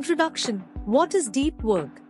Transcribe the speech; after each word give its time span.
Introduction 0.00 0.60
What 0.86 1.14
is 1.14 1.28
deep 1.28 1.62
work? 1.62 2.00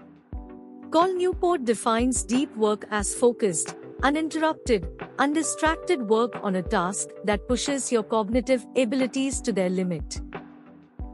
Cal 0.92 1.12
Newport 1.12 1.64
defines 1.64 2.22
deep 2.22 2.56
work 2.56 2.84
as 2.92 3.12
focused, 3.12 3.74
uninterrupted, 4.04 4.86
undistracted 5.18 6.00
work 6.08 6.36
on 6.40 6.54
a 6.54 6.62
task 6.62 7.08
that 7.24 7.48
pushes 7.48 7.90
your 7.90 8.04
cognitive 8.04 8.64
abilities 8.76 9.40
to 9.40 9.52
their 9.52 9.68
limit. 9.68 10.20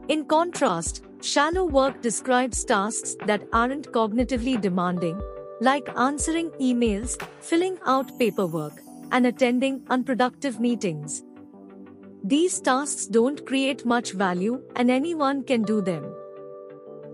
In 0.07 0.25
contrast, 0.25 1.03
shallow 1.21 1.65
work 1.65 1.99
describes 2.03 2.63
tasks 2.63 3.15
that 3.25 3.47
aren't 3.51 3.91
cognitively 3.91 4.61
demanding, 4.61 5.19
like 5.61 5.89
answering 5.97 6.51
emails, 6.67 7.19
filling 7.39 7.79
out 7.87 8.19
paperwork, 8.19 8.83
and 9.11 9.25
attending 9.25 9.81
unproductive 9.89 10.59
meetings. 10.59 11.23
These 12.23 12.61
tasks 12.61 13.07
don't 13.07 13.43
create 13.47 13.83
much 13.83 14.11
value 14.11 14.61
and 14.75 14.91
anyone 14.91 15.43
can 15.43 15.63
do 15.63 15.81
them. 15.81 16.13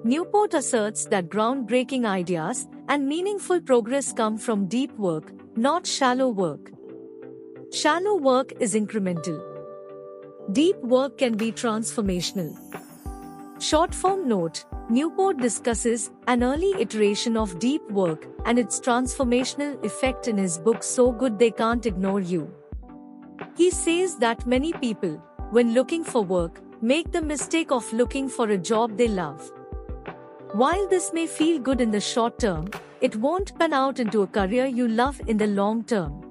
Newport 0.05 0.53
asserts 0.53 1.05
that 1.05 1.29
groundbreaking 1.29 2.05
ideas 2.05 2.67
and 2.89 3.07
meaningful 3.07 3.61
progress 3.61 4.11
come 4.11 4.37
from 4.37 4.65
deep 4.67 4.91
work, 4.97 5.31
not 5.55 5.87
shallow 5.87 6.27
work. 6.27 6.71
Shallow 7.71 8.17
work 8.17 8.51
is 8.59 8.75
incremental. 8.75 9.41
Deep 10.51 10.75
work 10.79 11.17
can 11.17 11.37
be 11.37 11.53
transformational. 11.53 12.51
Short 13.61 13.95
form 13.95 14.27
note 14.27 14.65
Newport 14.89 15.37
discusses 15.37 16.11
an 16.27 16.43
early 16.43 16.73
iteration 16.81 17.37
of 17.37 17.57
deep 17.59 17.89
work 17.89 18.27
and 18.45 18.59
its 18.59 18.81
transformational 18.81 19.81
effect 19.85 20.27
in 20.27 20.37
his 20.37 20.57
book 20.57 20.83
So 20.83 21.13
Good 21.13 21.39
They 21.39 21.51
Can't 21.51 21.85
Ignore 21.85 22.19
You. 22.19 22.53
He 23.55 23.71
says 23.71 24.17
that 24.17 24.45
many 24.45 24.73
people, 24.73 25.15
when 25.51 25.73
looking 25.73 26.03
for 26.03 26.21
work, 26.21 26.61
make 26.81 27.13
the 27.13 27.21
mistake 27.21 27.71
of 27.71 27.93
looking 27.93 28.27
for 28.27 28.49
a 28.49 28.57
job 28.57 28.97
they 28.97 29.07
love. 29.07 29.49
While 30.53 30.87
this 30.87 31.11
may 31.13 31.25
feel 31.25 31.57
good 31.57 31.81
in 31.81 31.89
the 31.89 31.99
short 31.99 32.37
term, 32.37 32.69
it 33.01 33.15
won't 33.15 33.57
pan 33.57 33.73
out 33.73 33.99
into 33.99 34.21
a 34.21 34.27
career 34.27 34.67
you 34.67 34.87
love 34.87 35.19
in 35.25 35.35
the 35.35 35.47
long 35.47 35.83
term. 35.83 36.21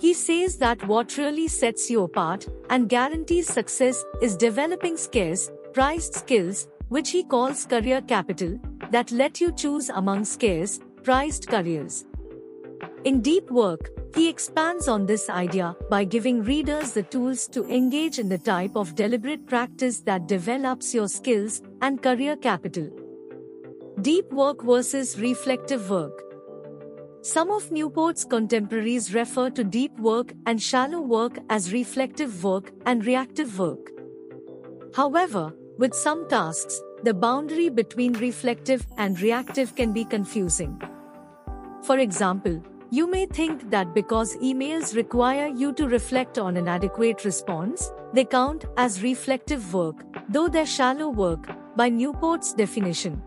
He 0.00 0.14
says 0.14 0.56
that 0.56 0.82
what 0.88 1.18
really 1.18 1.46
sets 1.46 1.90
you 1.90 2.04
apart 2.04 2.46
and 2.70 2.88
guarantees 2.88 3.46
success 3.46 4.02
is 4.22 4.34
developing 4.34 4.96
scarce, 4.96 5.50
prized 5.74 6.14
skills, 6.14 6.68
which 6.88 7.10
he 7.10 7.22
calls 7.22 7.66
career 7.66 8.00
capital, 8.00 8.58
that 8.92 9.12
let 9.12 9.42
you 9.42 9.52
choose 9.52 9.90
among 9.90 10.24
scarce, 10.24 10.80
prized 11.02 11.48
careers. 11.48 12.06
In 13.04 13.20
Deep 13.20 13.50
Work, 13.50 13.90
he 14.14 14.30
expands 14.30 14.88
on 14.88 15.04
this 15.04 15.28
idea 15.28 15.76
by 15.90 16.04
giving 16.04 16.42
readers 16.42 16.92
the 16.92 17.02
tools 17.02 17.46
to 17.48 17.66
engage 17.66 18.18
in 18.18 18.30
the 18.30 18.38
type 18.38 18.74
of 18.74 18.94
deliberate 18.94 19.46
practice 19.46 20.00
that 20.00 20.26
develops 20.26 20.94
your 20.94 21.08
skills 21.08 21.60
and 21.82 22.02
career 22.02 22.34
capital. 22.34 22.88
Deep 24.02 24.32
work 24.32 24.62
versus 24.62 25.18
reflective 25.18 25.90
work. 25.90 26.22
Some 27.22 27.50
of 27.50 27.72
Newport's 27.72 28.24
contemporaries 28.24 29.12
refer 29.12 29.50
to 29.50 29.64
deep 29.64 29.98
work 29.98 30.32
and 30.46 30.62
shallow 30.62 31.00
work 31.00 31.36
as 31.50 31.72
reflective 31.72 32.44
work 32.44 32.70
and 32.86 33.04
reactive 33.04 33.58
work. 33.58 33.90
However, 34.94 35.52
with 35.78 35.94
some 35.94 36.28
tasks, 36.28 36.80
the 37.02 37.12
boundary 37.12 37.70
between 37.70 38.12
reflective 38.12 38.86
and 38.98 39.20
reactive 39.20 39.74
can 39.74 39.92
be 39.92 40.04
confusing. 40.04 40.80
For 41.82 41.98
example, 41.98 42.62
you 42.90 43.10
may 43.10 43.26
think 43.26 43.68
that 43.70 43.94
because 43.94 44.36
emails 44.36 44.94
require 44.94 45.48
you 45.48 45.72
to 45.72 45.88
reflect 45.88 46.38
on 46.38 46.56
an 46.56 46.68
adequate 46.68 47.24
response, 47.24 47.90
they 48.12 48.24
count 48.24 48.64
as 48.76 49.02
reflective 49.02 49.74
work, 49.74 50.04
though 50.28 50.46
they're 50.46 50.66
shallow 50.66 51.08
work, 51.08 51.48
by 51.74 51.90
Newport's 51.90 52.52
definition. 52.54 53.20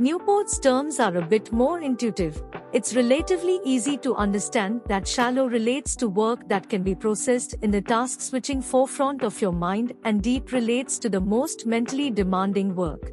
Newport's 0.00 0.58
terms 0.58 0.98
are 0.98 1.14
a 1.18 1.20
bit 1.20 1.52
more 1.52 1.80
intuitive. 1.80 2.42
It's 2.72 2.96
relatively 2.96 3.60
easy 3.64 3.98
to 3.98 4.14
understand 4.14 4.80
that 4.86 5.06
shallow 5.06 5.44
relates 5.46 5.94
to 5.96 6.08
work 6.08 6.48
that 6.48 6.70
can 6.70 6.82
be 6.82 6.94
processed 6.94 7.52
in 7.60 7.70
the 7.70 7.82
task 7.82 8.22
switching 8.22 8.62
forefront 8.62 9.22
of 9.22 9.38
your 9.42 9.52
mind, 9.52 9.92
and 10.04 10.22
deep 10.22 10.52
relates 10.52 10.98
to 11.00 11.10
the 11.10 11.20
most 11.20 11.66
mentally 11.66 12.10
demanding 12.10 12.74
work. 12.74 13.12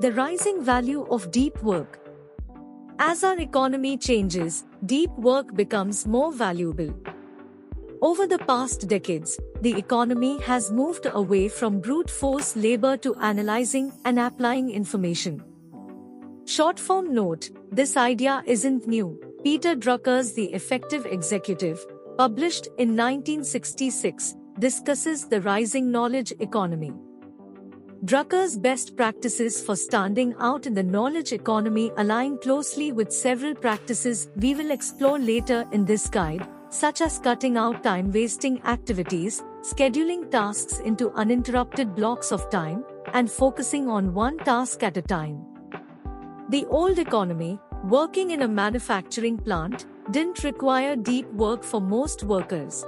The 0.00 0.10
rising 0.10 0.60
value 0.60 1.06
of 1.08 1.30
deep 1.30 1.62
work. 1.62 2.00
As 2.98 3.22
our 3.22 3.38
economy 3.38 3.96
changes, 3.96 4.64
deep 4.86 5.10
work 5.12 5.54
becomes 5.54 6.04
more 6.04 6.32
valuable. 6.32 6.92
Over 8.02 8.26
the 8.26 8.38
past 8.40 8.88
decades, 8.88 9.38
the 9.60 9.78
economy 9.78 10.40
has 10.42 10.72
moved 10.72 11.06
away 11.12 11.48
from 11.48 11.78
brute 11.78 12.10
force 12.10 12.56
labor 12.56 12.96
to 12.96 13.14
analyzing 13.20 13.92
and 14.04 14.18
applying 14.18 14.70
information. 14.70 15.44
Short 16.46 16.78
form 16.78 17.12
note 17.12 17.50
this 17.72 17.96
idea 17.96 18.40
isn't 18.46 18.86
new. 18.86 19.20
Peter 19.42 19.74
Drucker's 19.74 20.32
The 20.32 20.44
Effective 20.54 21.04
Executive, 21.04 21.84
published 22.16 22.66
in 22.78 22.90
1966, 22.90 24.36
discusses 24.60 25.26
the 25.26 25.40
rising 25.40 25.90
knowledge 25.90 26.32
economy. 26.38 26.92
Drucker's 28.04 28.56
best 28.56 28.96
practices 28.96 29.60
for 29.60 29.74
standing 29.74 30.36
out 30.38 30.68
in 30.68 30.74
the 30.74 30.84
knowledge 30.84 31.32
economy 31.32 31.90
align 31.96 32.38
closely 32.38 32.92
with 32.92 33.12
several 33.12 33.56
practices 33.56 34.28
we 34.36 34.54
will 34.54 34.70
explore 34.70 35.18
later 35.18 35.64
in 35.72 35.84
this 35.84 36.06
guide, 36.06 36.46
such 36.70 37.00
as 37.00 37.18
cutting 37.18 37.56
out 37.56 37.82
time 37.82 38.12
wasting 38.12 38.62
activities, 38.62 39.42
scheduling 39.62 40.30
tasks 40.30 40.78
into 40.78 41.10
uninterrupted 41.14 41.96
blocks 41.96 42.30
of 42.30 42.48
time, 42.50 42.84
and 43.14 43.28
focusing 43.28 43.88
on 43.88 44.14
one 44.14 44.38
task 44.38 44.84
at 44.84 44.96
a 44.96 45.02
time. 45.02 45.44
The 46.48 46.64
old 46.66 47.00
economy, 47.00 47.58
working 47.82 48.30
in 48.30 48.42
a 48.42 48.48
manufacturing 48.48 49.36
plant, 49.36 49.86
didn't 50.12 50.44
require 50.44 50.94
deep 50.94 51.26
work 51.32 51.64
for 51.64 51.80
most 51.80 52.22
workers. 52.22 52.84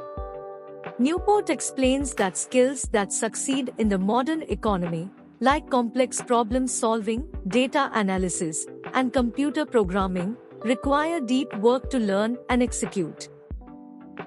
Newport 1.01 1.51
explains 1.51 2.15
that 2.15 2.37
skills 2.37 2.83
that 2.93 3.13
succeed 3.13 3.75
in 3.79 3.89
the 3.89 3.99
modern 3.99 4.43
economy, 4.43 5.11
like 5.41 5.69
complex 5.71 6.23
problem 6.23 6.69
solving, 6.69 7.27
data 7.49 7.91
analysis, 7.95 8.65
and 8.95 9.13
computer 9.13 9.67
programming, 9.67 10.37
require 10.61 11.19
deep 11.19 11.53
work 11.57 11.91
to 11.91 11.99
learn 11.99 12.39
and 12.51 12.63
execute. 12.63 13.29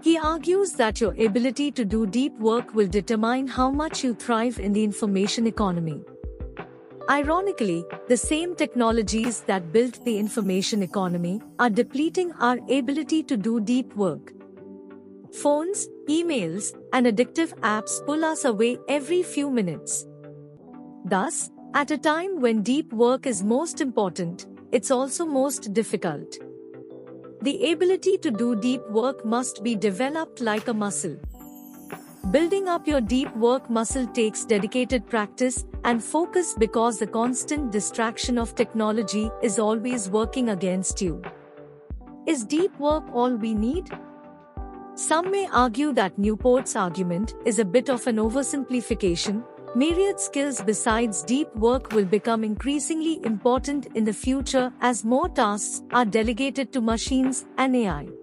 He 0.02 0.18
argues 0.18 0.74
that 0.74 1.00
your 1.00 1.13
ability 1.13 1.72
to 1.72 1.86
do 1.86 2.06
deep 2.06 2.38
work 2.38 2.74
will 2.74 2.88
determine 2.88 3.48
how 3.48 3.72
much 3.72 4.03
you 4.03 4.13
thrive 4.13 4.59
in 4.59 4.74
the 4.74 4.84
information 4.84 5.48
economy. 5.48 6.02
Ironically, 7.09 7.84
the 8.07 8.17
same 8.17 8.56
technologies 8.56 9.41
that 9.41 9.73
built 9.73 10.03
the 10.06 10.17
information 10.17 10.84
economy 10.84 11.41
are 11.59 11.69
depleting 11.69 12.31
our 12.34 12.57
ability 12.69 13.23
to 13.23 13.38
do 13.38 13.59
deep 13.59 13.95
work. 13.95 14.34
Phones, 15.34 15.88
emails, 16.07 16.78
and 16.94 17.06
addictive 17.07 17.53
apps 17.59 18.06
pull 18.06 18.23
us 18.23 18.45
away 18.45 18.78
every 18.88 19.23
few 19.23 19.50
minutes. 19.50 20.06
Thus, 21.06 21.50
at 21.73 21.89
a 21.91 21.97
time 21.97 22.39
when 22.39 22.62
deep 22.62 22.94
work 22.94 23.25
is 23.25 23.44
most 23.44 23.81
important, 23.81 24.45
it's 24.72 24.91
also 24.91 25.25
most 25.25 25.73
difficult. 25.73 26.38
The 27.41 27.72
ability 27.72 28.19
to 28.19 28.31
do 28.31 28.56
deep 28.56 28.88
work 28.89 29.25
must 29.25 29.63
be 29.63 29.75
developed 29.75 30.41
like 30.41 30.68
a 30.68 30.73
muscle. 30.73 31.18
Building 32.29 32.67
up 32.67 32.87
your 32.87 33.01
deep 33.01 33.35
work 33.35 33.67
muscle 33.67 34.05
takes 34.05 34.45
dedicated 34.45 35.09
practice 35.09 35.65
and 35.83 36.03
focus 36.03 36.53
because 36.57 36.99
the 36.99 37.07
constant 37.07 37.71
distraction 37.71 38.37
of 38.37 38.53
technology 38.53 39.31
is 39.41 39.57
always 39.57 40.07
working 40.07 40.49
against 40.49 41.01
you. 41.01 41.21
Is 42.27 42.45
deep 42.45 42.77
work 42.79 43.03
all 43.11 43.35
we 43.35 43.55
need? 43.55 43.89
Some 44.93 45.31
may 45.31 45.47
argue 45.51 45.93
that 45.93 46.17
Newport's 46.19 46.75
argument 46.75 47.33
is 47.43 47.57
a 47.57 47.65
bit 47.65 47.89
of 47.89 48.05
an 48.05 48.17
oversimplification. 48.17 49.43
Myriad 49.75 50.19
skills 50.19 50.61
besides 50.61 51.23
deep 51.23 51.53
work 51.55 51.91
will 51.91 52.05
become 52.05 52.43
increasingly 52.43 53.19
important 53.25 53.88
in 53.95 54.03
the 54.03 54.13
future 54.13 54.71
as 54.81 55.03
more 55.03 55.27
tasks 55.27 55.81
are 55.91 56.06
delegated 56.06 56.71
to 56.71 56.81
machines 56.81 57.45
and 57.57 57.75
AI. 57.75 58.20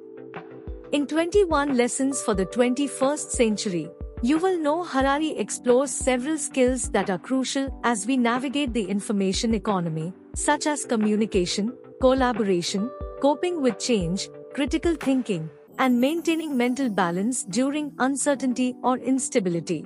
In 0.90 1.06
21 1.06 1.76
Lessons 1.76 2.22
for 2.22 2.32
the 2.32 2.46
21st 2.46 3.30
Century, 3.30 3.90
Yuval 4.22 4.58
Noah 4.58 4.86
Harari 4.86 5.36
explores 5.36 5.90
several 5.90 6.38
skills 6.38 6.88
that 6.92 7.10
are 7.10 7.18
crucial 7.18 7.68
as 7.84 8.06
we 8.06 8.16
navigate 8.16 8.72
the 8.72 8.84
information 8.84 9.52
economy, 9.52 10.14
such 10.34 10.66
as 10.66 10.86
communication, 10.86 11.76
collaboration, 12.00 12.90
coping 13.20 13.60
with 13.60 13.78
change, 13.78 14.30
critical 14.54 14.94
thinking, 14.94 15.50
and 15.78 16.00
maintaining 16.00 16.56
mental 16.56 16.88
balance 16.88 17.44
during 17.44 17.92
uncertainty 17.98 18.74
or 18.82 18.96
instability. 18.96 19.84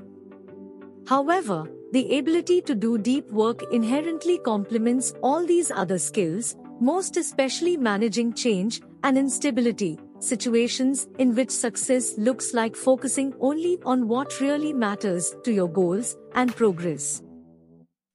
However, 1.09 1.69
the 1.91 2.17
ability 2.17 2.61
to 2.63 2.77
do 2.77 2.97
deep 2.97 3.29
work 3.33 3.65
inherently 3.73 4.39
complements 4.39 5.15
all 5.21 5.45
these 5.45 5.73
other 5.73 5.99
skills, 5.99 6.55
most 6.79 7.17
especially 7.17 7.77
managing 7.77 8.33
change 8.35 8.83
and 9.03 9.19
instability, 9.19 9.99
situations 10.23 11.09
in 11.19 11.35
which 11.35 11.51
success 11.51 12.17
looks 12.17 12.55
like 12.55 12.77
focusing 12.77 13.35
only 13.41 13.79
on 13.85 14.09
what 14.09 14.41
really 14.41 14.73
matters 14.73 15.35
to 15.45 15.53
your 15.53 15.69
goals 15.69 16.17
and 16.35 16.55
progress. 16.55 17.23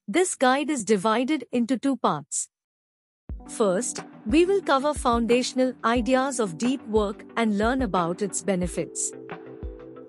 This 0.07 0.35
guide 0.35 0.69
is 0.69 0.85
divided 0.85 1.45
into 1.51 1.77
two 1.77 1.97
parts. 1.97 2.47
First, 3.49 4.03
we 4.25 4.45
will 4.45 4.61
cover 4.61 4.93
foundational 4.93 5.73
ideas 5.83 6.39
of 6.39 6.57
deep 6.57 6.85
work 6.87 7.23
and 7.35 7.57
learn 7.57 7.81
about 7.81 8.21
its 8.21 8.41
benefits. 8.41 9.11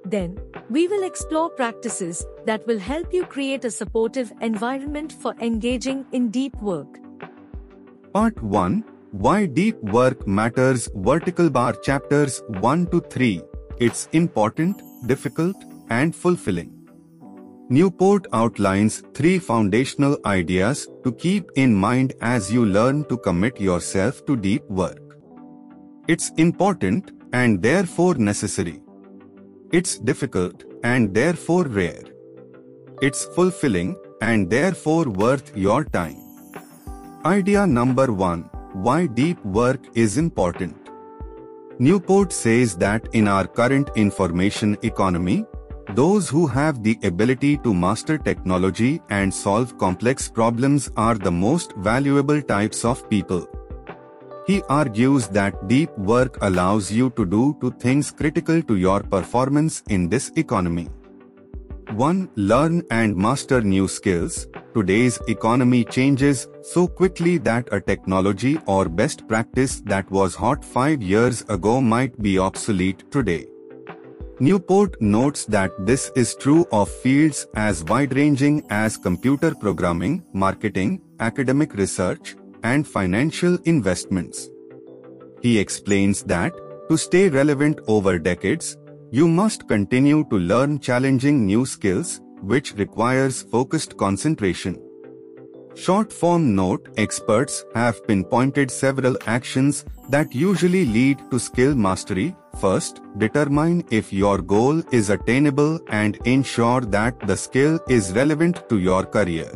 Then, 0.05 0.39
we 0.71 0.89
will 0.89 1.05
explore 1.05 1.51
practices 1.51 2.25
that 2.47 2.67
will 2.67 2.79
help 2.79 3.13
you 3.13 3.25
create 3.25 3.65
a 3.65 3.71
supportive 3.71 4.33
environment 4.41 5.13
for 5.13 5.35
engaging 5.41 6.07
in 6.13 6.31
deep 6.31 6.55
work. 6.63 6.99
Part 8.13 8.43
1 8.43 8.85
Why 9.13 9.47
Deep 9.47 9.83
Work 9.85 10.29
Matters 10.29 10.91
Vertical 10.95 11.49
Bar 11.49 11.73
Chapters 11.83 12.43
1 12.61 12.89
to 12.89 13.01
3 13.01 13.41
It's 13.79 14.07
important, 14.13 14.83
difficult, 15.07 15.57
and 15.89 16.15
fulfilling. 16.15 16.87
Newport 17.71 18.27
outlines 18.35 19.03
three 19.15 19.39
foundational 19.39 20.19
ideas 20.27 20.89
to 21.05 21.13
keep 21.13 21.51
in 21.57 21.75
mind 21.75 22.13
as 22.21 22.53
you 22.53 22.67
learn 22.67 23.03
to 23.07 23.17
commit 23.17 23.59
yourself 23.59 24.27
to 24.27 24.37
deep 24.37 24.63
work. 24.69 25.17
It's 26.07 26.31
important 26.37 27.11
and 27.33 27.63
therefore 27.63 28.17
necessary. 28.17 28.83
It's 29.73 29.99
difficult 29.99 30.65
and 30.85 31.15
therefore 31.15 31.65
rare. 31.65 32.05
It's 33.01 33.25
fulfilling 33.25 33.97
and 34.21 34.51
therefore 34.51 35.05
worth 35.05 35.57
your 35.57 35.85
time. 35.85 36.19
Idea 37.25 37.67
number 37.67 38.13
one 38.13 38.51
Why 38.73 39.07
deep 39.07 39.43
work 39.45 39.81
is 39.95 40.19
important. 40.19 40.77
Newport 41.79 42.33
says 42.33 42.77
that 42.77 43.09
in 43.13 43.27
our 43.27 43.47
current 43.47 43.91
information 43.97 44.77
economy, 44.83 45.47
those 45.95 46.29
who 46.29 46.47
have 46.47 46.83
the 46.83 46.99
ability 47.03 47.57
to 47.59 47.73
master 47.73 48.19
technology 48.19 49.01
and 49.09 49.33
solve 49.33 49.79
complex 49.79 50.29
problems 50.29 50.91
are 50.97 51.15
the 51.15 51.31
most 51.31 51.73
valuable 51.77 52.43
types 52.43 52.85
of 52.85 53.09
people. 53.09 53.47
He 54.47 54.63
argues 54.69 55.29
that 55.29 55.67
deep 55.67 55.97
work 55.97 56.37
allows 56.43 56.93
you 56.93 57.11
to 57.11 57.25
do 57.25 57.57
two 57.61 57.71
things 57.79 58.11
critical 58.11 58.63
to 58.63 58.77
your 58.77 59.01
performance 59.01 59.83
in 59.89 60.09
this 60.09 60.31
economy. 60.37 60.89
1. 61.95 62.31
Learn 62.37 62.83
and 62.91 63.17
master 63.17 63.63
new 63.63 63.89
skills. 63.89 64.47
Today's 64.75 65.19
economy 65.27 65.85
changes 65.85 66.47
so 66.63 66.87
quickly 66.87 67.39
that 67.39 67.69
a 67.73 67.81
technology 67.81 68.59
or 68.67 68.89
best 68.89 69.27
practice 69.27 69.81
that 69.87 70.11
was 70.11 70.35
hot 70.35 70.63
5 70.65 71.03
years 71.03 71.43
ago 71.49 71.81
might 71.81 72.21
be 72.21 72.39
obsolete 72.39 73.11
today. 73.11 73.47
Newport 74.39 75.01
notes 75.01 75.47
that 75.47 75.73
this 75.87 76.13
is 76.15 76.35
true 76.35 76.67
of 76.73 76.91
fields 76.91 77.47
as 77.55 77.83
wide-ranging 77.85 78.67
as 78.71 78.97
computer 78.97 79.55
programming, 79.55 80.23
marketing, 80.33 81.01
academic 81.21 81.75
research, 81.75 82.37
and 82.63 82.87
financial 82.87 83.59
investments. 83.65 84.51
He 85.41 85.59
explains 85.59 86.23
that, 86.25 86.53
to 86.89 86.97
stay 86.97 87.29
relevant 87.29 87.81
over 87.87 88.19
decades, 88.19 88.77
you 89.11 89.29
must 89.29 89.67
continue 89.69 90.25
to 90.31 90.39
learn 90.39 90.79
challenging 90.79 91.47
new 91.47 91.65
skills, 91.65 92.21
which 92.41 92.75
requires 92.75 93.43
focused 93.43 93.97
concentration. 93.97 94.81
Short 95.75 96.13
form 96.13 96.55
note 96.55 96.89
experts 96.97 97.65
have 97.75 98.07
pinpointed 98.07 98.71
several 98.71 99.17
actions 99.27 99.85
that 100.09 100.35
usually 100.35 100.85
lead 100.87 101.19
to 101.31 101.39
skill 101.39 101.75
mastery. 101.75 102.35
First, 102.61 103.01
determine 103.19 103.85
if 103.91 104.13
your 104.13 104.39
goal 104.39 104.83
is 104.93 105.11
attainable 105.11 105.81
and 105.89 106.17
ensure 106.25 106.81
that 106.81 107.19
the 107.27 107.37
skill 107.37 107.79
is 107.89 108.13
relevant 108.13 108.69
to 108.69 108.79
your 108.79 109.05
career. 109.05 109.53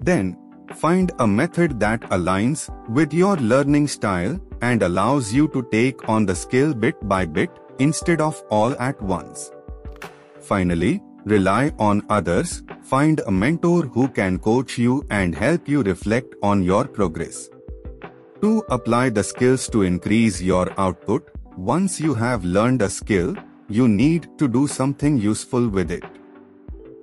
Then, 0.00 0.36
Find 0.74 1.12
a 1.20 1.26
method 1.26 1.78
that 1.80 2.00
aligns 2.10 2.68
with 2.88 3.14
your 3.14 3.36
learning 3.36 3.86
style 3.88 4.38
and 4.60 4.82
allows 4.82 5.32
you 5.32 5.48
to 5.48 5.62
take 5.70 6.08
on 6.08 6.26
the 6.26 6.34
skill 6.34 6.74
bit 6.74 6.96
by 7.08 7.24
bit 7.24 7.50
instead 7.78 8.20
of 8.20 8.42
all 8.50 8.74
at 8.80 9.00
once. 9.02 9.50
Finally, 10.40 11.02
rely 11.24 11.72
on 11.78 12.02
others, 12.08 12.62
find 12.82 13.20
a 13.26 13.30
mentor 13.30 13.82
who 13.82 14.08
can 14.08 14.38
coach 14.38 14.78
you 14.78 15.04
and 15.10 15.34
help 15.34 15.68
you 15.68 15.82
reflect 15.82 16.34
on 16.42 16.62
your 16.62 16.84
progress. 16.84 17.48
To 18.42 18.64
apply 18.70 19.10
the 19.10 19.24
skills 19.24 19.68
to 19.70 19.82
increase 19.82 20.40
your 20.40 20.72
output, 20.78 21.28
once 21.56 22.00
you 22.00 22.14
have 22.14 22.44
learned 22.44 22.82
a 22.82 22.90
skill, 22.90 23.34
you 23.68 23.88
need 23.88 24.28
to 24.38 24.46
do 24.46 24.66
something 24.66 25.18
useful 25.18 25.68
with 25.68 25.90
it. 25.90 26.04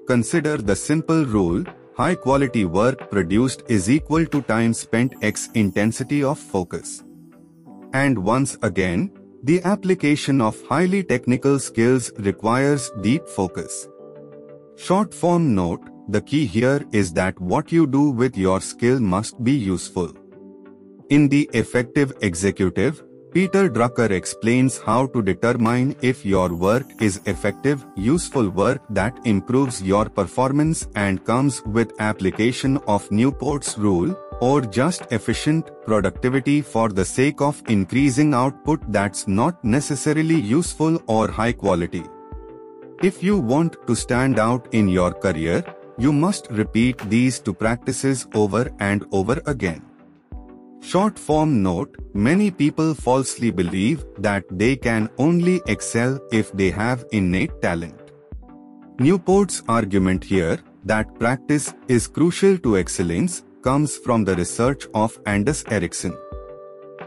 Consider 0.07 0.57
the 0.57 0.75
simple 0.75 1.25
rule 1.25 1.63
High 1.95 2.15
quality 2.15 2.65
work 2.65 3.11
produced 3.11 3.61
is 3.67 3.87
equal 3.87 4.25
to 4.25 4.41
time 4.41 4.73
spent 4.73 5.13
x 5.21 5.49
intensity 5.53 6.23
of 6.23 6.39
focus. 6.39 7.03
And 7.93 8.17
once 8.17 8.57
again, 8.63 9.11
the 9.43 9.61
application 9.63 10.39
of 10.39 10.61
highly 10.67 11.03
technical 11.03 11.59
skills 11.59 12.11
requires 12.19 12.91
deep 13.01 13.27
focus. 13.27 13.89
Short 14.77 15.13
form 15.13 15.53
note, 15.53 15.81
the 16.07 16.21
key 16.21 16.45
here 16.45 16.85
is 16.93 17.11
that 17.13 17.39
what 17.39 17.71
you 17.71 17.85
do 17.85 18.09
with 18.09 18.37
your 18.37 18.61
skill 18.61 18.99
must 19.01 19.43
be 19.43 19.51
useful. 19.51 20.13
In 21.09 21.27
the 21.27 21.49
effective 21.53 22.13
executive, 22.21 23.03
Peter 23.33 23.67
Drucker 23.67 24.11
explains 24.11 24.77
how 24.77 25.07
to 25.07 25.21
determine 25.21 25.95
if 26.01 26.25
your 26.25 26.53
work 26.53 26.85
is 27.01 27.19
effective, 27.25 27.85
useful 27.95 28.49
work 28.49 28.81
that 28.91 29.19
improves 29.25 29.81
your 29.81 30.07
performance 30.07 30.87
and 30.95 31.25
comes 31.25 31.61
with 31.65 31.99
application 31.99 32.77
of 32.87 33.09
Newport's 33.11 33.77
rule, 33.77 34.15
or 34.47 34.61
just 34.77 35.05
efficient 35.17 35.69
productivity 35.85 36.61
for 36.61 36.89
the 36.89 37.05
sake 37.05 37.41
of 37.49 37.61
increasing 37.75 38.33
output 38.33 38.81
that's 38.95 39.27
not 39.27 39.63
necessarily 39.63 40.39
useful 40.55 40.99
or 41.07 41.29
high 41.29 41.53
quality. 41.53 42.03
If 43.01 43.21
you 43.23 43.37
want 43.37 43.77
to 43.87 43.95
stand 43.95 44.39
out 44.39 44.67
in 44.73 44.89
your 44.89 45.13
career, 45.13 45.63
you 45.97 46.11
must 46.11 46.49
repeat 46.49 46.97
these 47.09 47.39
two 47.39 47.53
practices 47.53 48.27
over 48.33 48.69
and 48.79 49.05
over 49.11 49.41
again. 49.45 49.81
Short 50.81 51.17
form 51.17 51.63
note, 51.63 51.95
many 52.13 52.51
people 52.51 52.93
falsely 52.93 53.51
believe 53.51 54.03
that 54.17 54.43
they 54.51 54.75
can 54.75 55.09
only 55.17 55.61
excel 55.67 56.19
if 56.33 56.51
they 56.51 56.69
have 56.71 57.05
innate 57.11 57.61
talent. 57.61 58.11
Newport's 58.99 59.63
argument 59.69 60.23
here, 60.23 60.59
that 60.83 61.17
practice 61.17 61.73
is 61.87 62.07
crucial 62.07 62.57
to 62.57 62.77
excellence, 62.77 63.43
comes 63.63 63.97
from 63.97 64.23
the 64.25 64.35
research 64.35 64.87
of 64.93 65.19
Anders 65.25 65.63
Ericsson. 65.69 66.15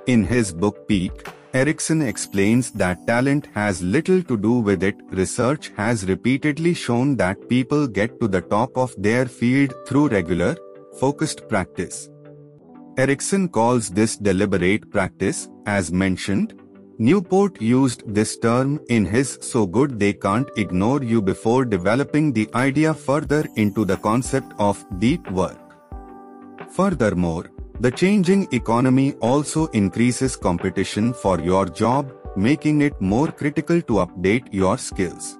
In 0.07 0.25
his 0.25 0.53
book 0.53 0.89
Peak, 0.89 1.29
Ericsson 1.53 2.03
explains 2.03 2.71
that 2.73 3.07
talent 3.07 3.47
has 3.55 3.83
little 3.83 4.23
to 4.23 4.37
do 4.37 4.59
with 4.59 4.83
it. 4.83 4.97
Research 5.11 5.71
has 5.77 6.05
repeatedly 6.07 6.75
shown 6.75 7.17
that 7.17 7.49
people 7.49 7.87
get 7.87 8.19
to 8.21 8.29
the 8.29 8.43
top 8.43 8.77
of 8.77 8.95
their 8.99 9.27
field 9.27 9.73
through 9.87 10.09
regular, 10.09 10.57
focused 11.01 11.49
practice. 11.49 12.11
Ericsson 12.99 13.49
calls 13.49 13.91
this 13.91 14.17
deliberate 14.17 14.91
practice, 14.91 15.49
as 15.67 15.93
mentioned. 15.93 16.55
Newport 16.99 17.61
used 17.61 18.03
this 18.07 18.39
term 18.39 18.81
in 18.89 19.05
his 19.05 19.39
So 19.43 19.67
Good 19.67 19.99
They 19.99 20.15
Can't 20.15 20.49
Ignore 20.57 21.03
You 21.03 21.21
before 21.21 21.67
developing 21.67 22.33
the 22.33 22.49
idea 22.55 22.95
further 22.95 23.47
into 23.57 23.85
the 23.85 23.99
concept 23.99 24.55
of 24.59 24.83
deep 24.99 25.31
work. 25.31 25.66
Furthermore, 26.77 27.51
the 27.81 27.91
changing 27.91 28.47
economy 28.53 29.15
also 29.15 29.67
increases 29.69 30.37
competition 30.37 31.15
for 31.15 31.41
your 31.41 31.65
job, 31.65 32.13
making 32.37 32.83
it 32.83 33.01
more 33.01 33.29
critical 33.29 33.81
to 33.81 33.95
update 34.05 34.47
your 34.53 34.77
skills. 34.77 35.39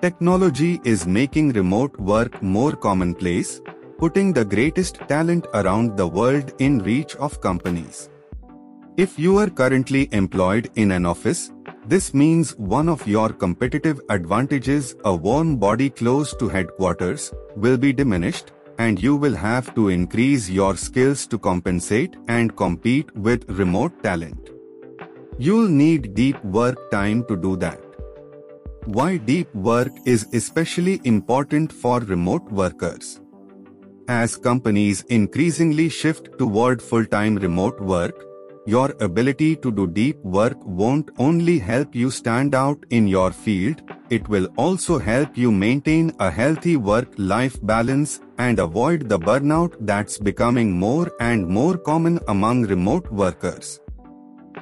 Technology 0.00 0.80
is 0.84 1.06
making 1.06 1.50
remote 1.50 1.96
work 2.00 2.42
more 2.42 2.72
commonplace, 2.72 3.60
putting 3.98 4.32
the 4.32 4.44
greatest 4.44 4.96
talent 5.06 5.46
around 5.54 5.96
the 5.96 6.08
world 6.08 6.52
in 6.58 6.80
reach 6.80 7.14
of 7.16 7.40
companies. 7.40 8.10
If 8.96 9.20
you 9.20 9.38
are 9.38 9.50
currently 9.50 10.08
employed 10.10 10.68
in 10.74 10.90
an 10.90 11.06
office, 11.06 11.52
this 11.86 12.12
means 12.12 12.56
one 12.58 12.88
of 12.88 13.06
your 13.06 13.28
competitive 13.28 14.00
advantages, 14.08 14.96
a 15.04 15.14
warm 15.14 15.58
body 15.58 15.90
close 15.90 16.34
to 16.38 16.48
headquarters, 16.48 17.32
will 17.54 17.76
be 17.76 17.92
diminished, 17.92 18.50
and 18.82 19.02
you 19.04 19.14
will 19.22 19.34
have 19.36 19.74
to 19.74 19.88
increase 19.94 20.48
your 20.48 20.74
skills 20.74 21.26
to 21.26 21.38
compensate 21.38 22.16
and 22.28 22.56
compete 22.56 23.14
with 23.14 23.44
remote 23.62 24.02
talent. 24.02 24.48
You'll 25.38 25.68
need 25.68 26.14
deep 26.14 26.42
work 26.44 26.78
time 26.90 27.24
to 27.26 27.36
do 27.36 27.56
that. 27.56 27.80
Why 28.86 29.18
deep 29.18 29.54
work 29.54 29.92
is 30.06 30.26
especially 30.32 31.00
important 31.04 31.70
for 31.70 32.00
remote 32.00 32.50
workers. 32.50 33.20
As 34.08 34.36
companies 34.36 35.02
increasingly 35.18 35.88
shift 35.90 36.30
toward 36.38 36.80
full-time 36.80 37.36
remote 37.36 37.80
work, 37.80 38.24
your 38.66 38.94
ability 39.00 39.56
to 39.56 39.70
do 39.70 39.86
deep 39.86 40.18
work 40.22 40.56
won't 40.64 41.10
only 41.18 41.58
help 41.58 41.94
you 41.94 42.10
stand 42.10 42.54
out 42.54 42.84
in 42.90 43.06
your 43.06 43.32
field, 43.32 43.82
it 44.10 44.28
will 44.28 44.48
also 44.56 44.98
help 44.98 45.36
you 45.36 45.50
maintain 45.50 46.12
a 46.18 46.30
healthy 46.30 46.76
work-life 46.76 47.58
balance 47.62 48.20
and 48.38 48.58
avoid 48.58 49.08
the 49.08 49.18
burnout 49.18 49.74
that's 49.80 50.18
becoming 50.18 50.72
more 50.72 51.10
and 51.20 51.46
more 51.46 51.78
common 51.78 52.18
among 52.28 52.62
remote 52.62 53.10
workers. 53.10 53.80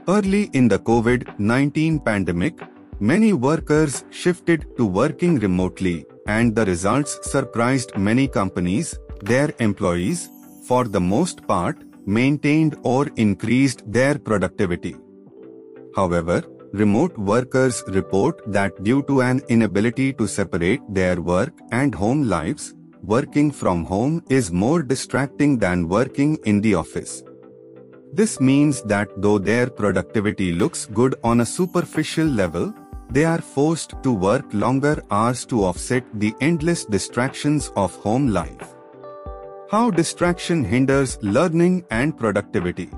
Early 0.07 0.45
in 0.53 0.69
the 0.69 0.79
COVID-19 0.79 2.05
pandemic, 2.05 2.61
many 3.01 3.33
workers 3.33 4.05
shifted 4.11 4.67
to 4.77 4.87
working 4.87 5.39
remotely 5.39 6.07
and 6.27 6.55
the 6.55 6.65
results 6.65 7.19
surprised 7.23 7.97
many 7.97 8.29
companies, 8.29 8.99
their 9.23 9.53
employees, 9.59 10.29
for 10.67 10.85
the 10.85 11.01
most 11.01 11.47
part, 11.47 11.83
maintained 12.17 12.77
or 12.83 13.07
increased 13.17 13.83
their 13.87 14.19
productivity. 14.19 14.97
However, 15.95 16.43
remote 16.73 17.17
workers 17.19 17.83
report 17.89 18.41
that 18.47 18.83
due 18.83 19.03
to 19.05 19.21
an 19.21 19.43
inability 19.49 20.13
to 20.15 20.27
separate 20.27 20.83
their 20.89 21.21
work 21.21 21.53
and 21.71 21.95
home 21.95 22.23
lives, 22.23 22.75
working 23.03 23.51
from 23.51 23.85
home 23.85 24.23
is 24.31 24.51
more 24.51 24.83
distracting 24.83 25.59
than 25.59 25.89
working 25.89 26.39
in 26.45 26.61
the 26.63 26.75
office. 26.75 27.23
This 28.13 28.41
means 28.41 28.83
that 28.83 29.09
though 29.19 29.39
their 29.39 29.69
productivity 29.69 30.53
looks 30.53 30.87
good 30.87 31.15
on 31.23 31.41
a 31.41 31.47
superficial 31.47 32.27
level, 32.27 32.75
they 33.11 33.25
are 33.25 33.41
forced 33.41 33.95
to 34.03 34.13
work 34.13 34.47
longer 34.53 35.03
hours 35.11 35.45
to 35.47 35.65
offset 35.65 36.05
the 36.15 36.35
endless 36.41 36.85
distractions 36.87 37.71
of 37.77 37.95
home 37.97 38.29
life. 38.29 38.78
How 39.71 39.91
distraction 39.91 40.65
hinders 40.65 41.19
learning 41.21 41.85
and 41.91 42.17
productivity. 42.17 42.89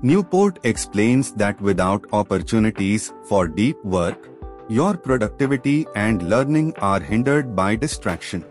Newport 0.00 0.58
explains 0.64 1.34
that 1.34 1.60
without 1.60 2.06
opportunities 2.10 3.12
for 3.28 3.46
deep 3.48 3.76
work, 3.84 4.30
your 4.70 4.96
productivity 4.96 5.86
and 5.94 6.22
learning 6.22 6.72
are 6.78 7.00
hindered 7.00 7.54
by 7.54 7.76
distraction. 7.76 8.46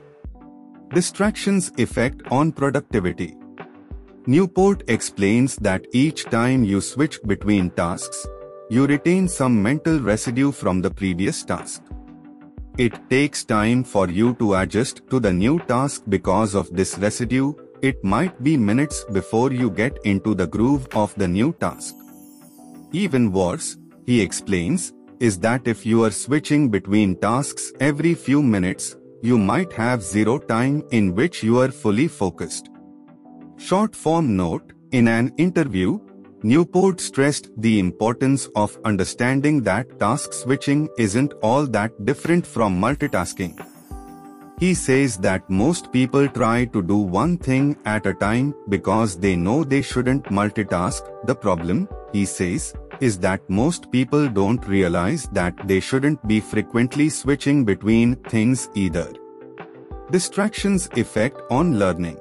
Distraction's 0.93 1.71
effect 1.79 2.21
on 2.29 2.51
productivity. 2.51 3.35
Newport 4.27 4.83
explains 4.87 5.55
that 5.55 5.87
each 5.91 6.25
time 6.25 6.63
you 6.63 6.81
switch 6.81 7.19
between 7.23 7.71
tasks, 7.71 8.27
you 8.69 8.85
retain 8.85 9.27
some 9.27 9.59
mental 9.59 9.99
residue 9.99 10.51
from 10.51 10.81
the 10.81 10.91
previous 10.91 11.43
task. 11.43 11.81
It 12.77 13.07
takes 13.07 13.43
time 13.43 13.83
for 13.83 14.09
you 14.09 14.33
to 14.35 14.55
adjust 14.55 15.07
to 15.11 15.19
the 15.19 15.31
new 15.31 15.59
task 15.59 16.01
because 16.09 16.55
of 16.55 16.75
this 16.75 16.97
residue, 16.97 17.53
it 17.83 18.03
might 18.03 18.41
be 18.41 18.57
minutes 18.57 19.05
before 19.13 19.51
you 19.51 19.69
get 19.69 19.99
into 20.05 20.33
the 20.33 20.47
groove 20.47 20.87
of 20.93 21.13
the 21.13 21.27
new 21.27 21.53
task. 21.59 21.93
Even 22.91 23.31
worse, 23.31 23.77
he 24.07 24.19
explains, 24.19 24.91
is 25.19 25.37
that 25.39 25.67
if 25.67 25.85
you 25.85 26.03
are 26.03 26.09
switching 26.09 26.69
between 26.69 27.15
tasks 27.17 27.71
every 27.79 28.15
few 28.15 28.41
minutes, 28.41 28.95
you 29.21 29.37
might 29.37 29.71
have 29.71 30.01
zero 30.01 30.39
time 30.39 30.83
in 30.89 31.13
which 31.13 31.43
you 31.43 31.59
are 31.59 31.69
fully 31.69 32.07
focused. 32.07 32.69
Short 33.57 33.95
form 33.95 34.35
note 34.35 34.73
In 34.91 35.07
an 35.07 35.31
interview, 35.37 35.99
Newport 36.45 36.99
stressed 36.99 37.49
the 37.55 37.79
importance 37.79 38.49
of 38.57 38.77
understanding 38.83 39.61
that 39.63 39.97
task 39.97 40.33
switching 40.33 40.89
isn't 40.97 41.31
all 41.41 41.65
that 41.67 41.91
different 42.03 42.45
from 42.45 42.81
multitasking. 42.81 43.65
He 44.59 44.73
says 44.73 45.15
that 45.19 45.49
most 45.49 45.89
people 45.93 46.27
try 46.27 46.65
to 46.65 46.81
do 46.81 46.97
one 46.97 47.37
thing 47.37 47.77
at 47.85 48.05
a 48.05 48.13
time 48.13 48.53
because 48.67 49.17
they 49.17 49.37
know 49.37 49.63
they 49.63 49.81
shouldn't 49.81 50.25
multitask. 50.25 51.01
The 51.25 51.35
problem, 51.35 51.87
he 52.11 52.25
says, 52.25 52.73
is 52.99 53.17
that 53.19 53.49
most 53.49 53.89
people 53.89 54.27
don't 54.27 54.67
realize 54.67 55.29
that 55.31 55.55
they 55.65 55.79
shouldn't 55.79 56.27
be 56.27 56.41
frequently 56.41 57.07
switching 57.07 57.63
between 57.63 58.15
things 58.27 58.69
either. 58.75 59.13
Distractions 60.11 60.89
effect 60.97 61.41
on 61.49 61.79
learning. 61.79 62.17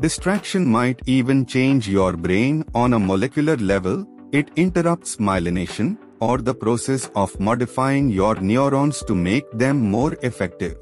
Distraction 0.00 0.64
might 0.64 0.98
even 1.04 1.44
change 1.44 1.86
your 1.86 2.14
brain 2.16 2.64
on 2.74 2.94
a 2.94 2.98
molecular 2.98 3.58
level, 3.58 4.06
it 4.32 4.50
interrupts 4.56 5.16
myelination, 5.16 5.98
or 6.20 6.38
the 6.38 6.54
process 6.54 7.10
of 7.14 7.38
modifying 7.38 8.08
your 8.08 8.34
neurons 8.36 9.02
to 9.04 9.14
make 9.14 9.50
them 9.52 9.78
more 9.78 10.14
effective. 10.22 10.78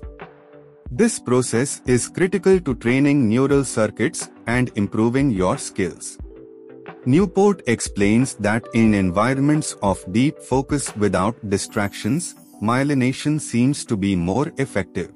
This 0.93 1.19
process 1.19 1.83
is 1.85 2.09
critical 2.09 2.61
to 2.61 2.77
training 2.77 3.29
neural 3.29 3.65
circuits 3.65 4.31
and 4.47 4.71
improving 4.77 5.31
your 5.31 5.59
skills. 5.59 6.17
Newport 7.05 7.63
explains 7.67 8.35
that 8.37 8.65
in 8.73 8.95
environments 8.95 9.73
of 9.83 10.05
deep 10.13 10.39
focus 10.39 10.95
without 10.95 11.35
distractions, 11.51 12.37
myelination 12.63 13.41
seems 13.41 13.85
to 13.85 13.97
be 13.97 14.15
more 14.15 14.53
effective. 14.59 15.11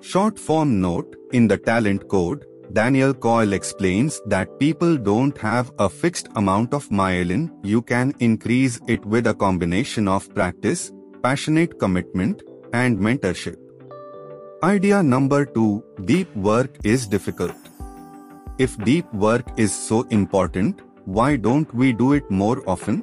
Short 0.00 0.38
form 0.38 0.80
note 0.80 1.14
In 1.32 1.46
the 1.46 1.58
talent 1.58 2.08
code, 2.08 2.46
Daniel 2.72 3.12
Coyle 3.12 3.52
explains 3.52 4.22
that 4.24 4.58
people 4.58 4.96
don't 4.96 5.36
have 5.36 5.70
a 5.78 5.90
fixed 5.90 6.28
amount 6.36 6.72
of 6.72 6.88
myelin, 6.88 7.50
you 7.62 7.82
can 7.82 8.14
increase 8.18 8.80
it 8.88 9.04
with 9.04 9.26
a 9.26 9.34
combination 9.34 10.08
of 10.08 10.34
practice, 10.34 10.90
passionate 11.22 11.78
commitment, 11.78 12.42
and 12.72 12.98
mentorship. 12.98 13.56
Idea 14.62 15.02
number 15.02 15.44
2 15.44 15.84
Deep 16.06 16.34
work 16.34 16.78
is 16.82 17.06
difficult. 17.06 17.54
If 18.56 18.78
deep 18.78 19.12
work 19.12 19.44
is 19.58 19.74
so 19.74 20.06
important, 20.08 20.80
why 21.04 21.36
don't 21.36 21.72
we 21.74 21.92
do 21.92 22.14
it 22.14 22.30
more 22.30 22.66
often? 22.66 23.02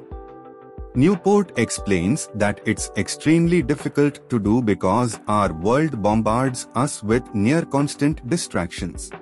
Newport 0.96 1.56
explains 1.56 2.28
that 2.34 2.60
it's 2.66 2.90
extremely 2.96 3.62
difficult 3.62 4.28
to 4.30 4.40
do 4.40 4.60
because 4.62 5.20
our 5.28 5.52
world 5.52 6.02
bombards 6.02 6.66
us 6.74 7.04
with 7.04 7.32
near 7.32 7.64
constant 7.64 8.28
distractions. 8.28 9.12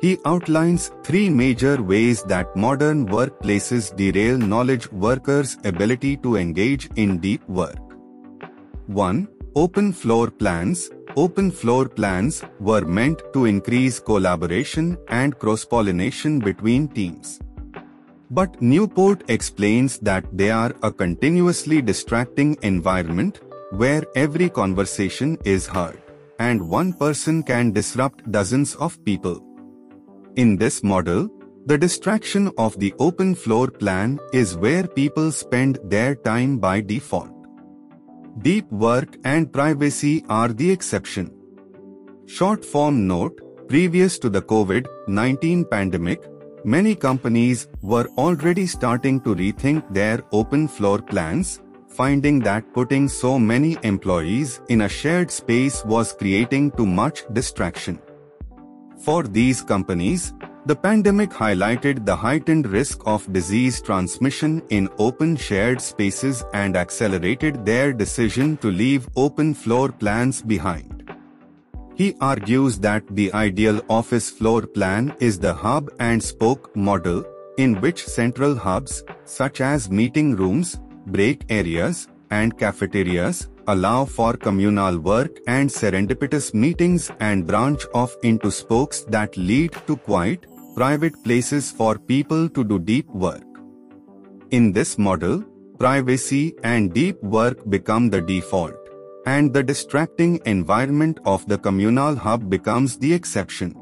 He 0.00 0.18
outlines 0.26 0.90
three 1.02 1.30
major 1.30 1.82
ways 1.82 2.22
that 2.24 2.54
modern 2.54 3.06
workplaces 3.06 3.96
derail 3.96 4.36
knowledge 4.36 4.92
workers' 4.92 5.56
ability 5.64 6.18
to 6.18 6.36
engage 6.36 6.90
in 6.96 7.18
deep 7.18 7.48
work. 7.48 7.78
1. 8.88 9.26
Open 9.54 9.92
floor 9.92 10.30
plans. 10.30 10.90
Open 11.16 11.50
floor 11.50 11.88
plans 11.88 12.44
were 12.60 12.84
meant 12.84 13.22
to 13.32 13.46
increase 13.46 13.98
collaboration 13.98 14.98
and 15.08 15.38
cross-pollination 15.38 16.40
between 16.40 16.88
teams. 16.88 17.40
But 18.30 18.60
Newport 18.60 19.22
explains 19.28 19.98
that 20.00 20.24
they 20.36 20.50
are 20.50 20.74
a 20.82 20.92
continuously 20.92 21.80
distracting 21.80 22.58
environment 22.62 23.40
where 23.70 24.04
every 24.14 24.50
conversation 24.50 25.38
is 25.44 25.66
heard, 25.66 26.02
and 26.38 26.68
one 26.68 26.92
person 26.92 27.42
can 27.42 27.72
disrupt 27.72 28.30
dozens 28.30 28.74
of 28.74 29.02
people. 29.04 29.45
In 30.36 30.58
this 30.58 30.82
model, 30.82 31.30
the 31.64 31.78
distraction 31.78 32.52
of 32.58 32.78
the 32.78 32.92
open 32.98 33.34
floor 33.34 33.68
plan 33.68 34.18
is 34.34 34.54
where 34.54 34.86
people 34.86 35.32
spend 35.32 35.78
their 35.84 36.14
time 36.14 36.58
by 36.58 36.82
default. 36.82 37.30
Deep 38.42 38.70
work 38.70 39.16
and 39.24 39.50
privacy 39.50 40.26
are 40.28 40.48
the 40.48 40.70
exception. 40.70 41.30
Short 42.26 42.66
form 42.66 43.06
note, 43.06 43.40
previous 43.66 44.18
to 44.18 44.28
the 44.28 44.42
COVID-19 44.42 45.70
pandemic, 45.70 46.22
many 46.66 46.94
companies 46.94 47.68
were 47.80 48.06
already 48.18 48.66
starting 48.66 49.22
to 49.22 49.34
rethink 49.34 49.90
their 49.90 50.22
open 50.32 50.68
floor 50.68 51.00
plans, 51.00 51.62
finding 51.88 52.40
that 52.40 52.74
putting 52.74 53.08
so 53.08 53.38
many 53.38 53.78
employees 53.84 54.60
in 54.68 54.82
a 54.82 54.88
shared 54.88 55.30
space 55.30 55.82
was 55.86 56.12
creating 56.12 56.72
too 56.72 56.84
much 56.84 57.24
distraction. 57.32 57.98
For 58.98 59.22
these 59.22 59.62
companies, 59.62 60.32
the 60.66 60.74
pandemic 60.74 61.30
highlighted 61.30 62.04
the 62.04 62.16
heightened 62.16 62.66
risk 62.66 63.00
of 63.06 63.32
disease 63.32 63.80
transmission 63.80 64.62
in 64.70 64.88
open 64.98 65.36
shared 65.36 65.80
spaces 65.80 66.44
and 66.54 66.76
accelerated 66.76 67.64
their 67.64 67.92
decision 67.92 68.56
to 68.58 68.70
leave 68.70 69.08
open 69.14 69.54
floor 69.54 69.92
plans 69.92 70.42
behind. 70.42 71.08
He 71.94 72.16
argues 72.20 72.78
that 72.80 73.04
the 73.14 73.32
ideal 73.32 73.80
office 73.88 74.28
floor 74.28 74.66
plan 74.66 75.14
is 75.20 75.38
the 75.38 75.54
hub 75.54 75.88
and 76.00 76.22
spoke 76.22 76.74
model, 76.76 77.24
in 77.58 77.80
which 77.80 78.04
central 78.04 78.56
hubs, 78.56 79.04
such 79.24 79.60
as 79.60 79.88
meeting 79.88 80.34
rooms, 80.36 80.80
break 81.06 81.44
areas, 81.48 82.08
and 82.30 82.58
cafeterias, 82.58 83.48
allow 83.68 84.04
for 84.04 84.34
communal 84.34 84.98
work 84.98 85.38
and 85.46 85.68
serendipitous 85.68 86.54
meetings 86.54 87.10
and 87.20 87.46
branch 87.46 87.84
off 87.94 88.14
into 88.22 88.50
spokes 88.50 89.04
that 89.08 89.36
lead 89.36 89.72
to 89.86 89.96
quiet, 89.96 90.46
private 90.74 91.22
places 91.24 91.70
for 91.70 91.98
people 91.98 92.48
to 92.48 92.62
do 92.64 92.78
deep 92.78 93.08
work. 93.08 93.42
In 94.50 94.72
this 94.72 94.98
model, 94.98 95.42
privacy 95.78 96.54
and 96.62 96.92
deep 96.92 97.22
work 97.22 97.68
become 97.68 98.08
the 98.10 98.20
default, 98.20 98.76
and 99.26 99.52
the 99.52 99.62
distracting 99.62 100.40
environment 100.46 101.18
of 101.24 101.46
the 101.48 101.58
communal 101.58 102.14
hub 102.14 102.48
becomes 102.48 102.96
the 102.98 103.12
exception. 103.12 103.74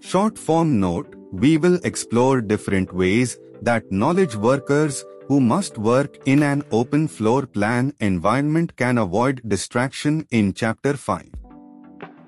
Short 0.00 0.38
form 0.38 0.80
note, 0.80 1.14
we 1.32 1.58
will 1.58 1.78
explore 1.84 2.40
different 2.40 2.92
ways 2.92 3.38
that 3.62 3.90
knowledge 3.90 4.36
workers 4.36 5.04
who 5.28 5.40
must 5.40 5.78
work 5.78 6.18
in 6.26 6.42
an 6.42 6.62
open 6.70 7.08
floor 7.08 7.46
plan 7.46 7.92
environment 8.00 8.76
can 8.76 8.98
avoid 8.98 9.40
distraction 9.46 10.26
in 10.30 10.52
Chapter 10.52 10.94
5. 10.96 11.30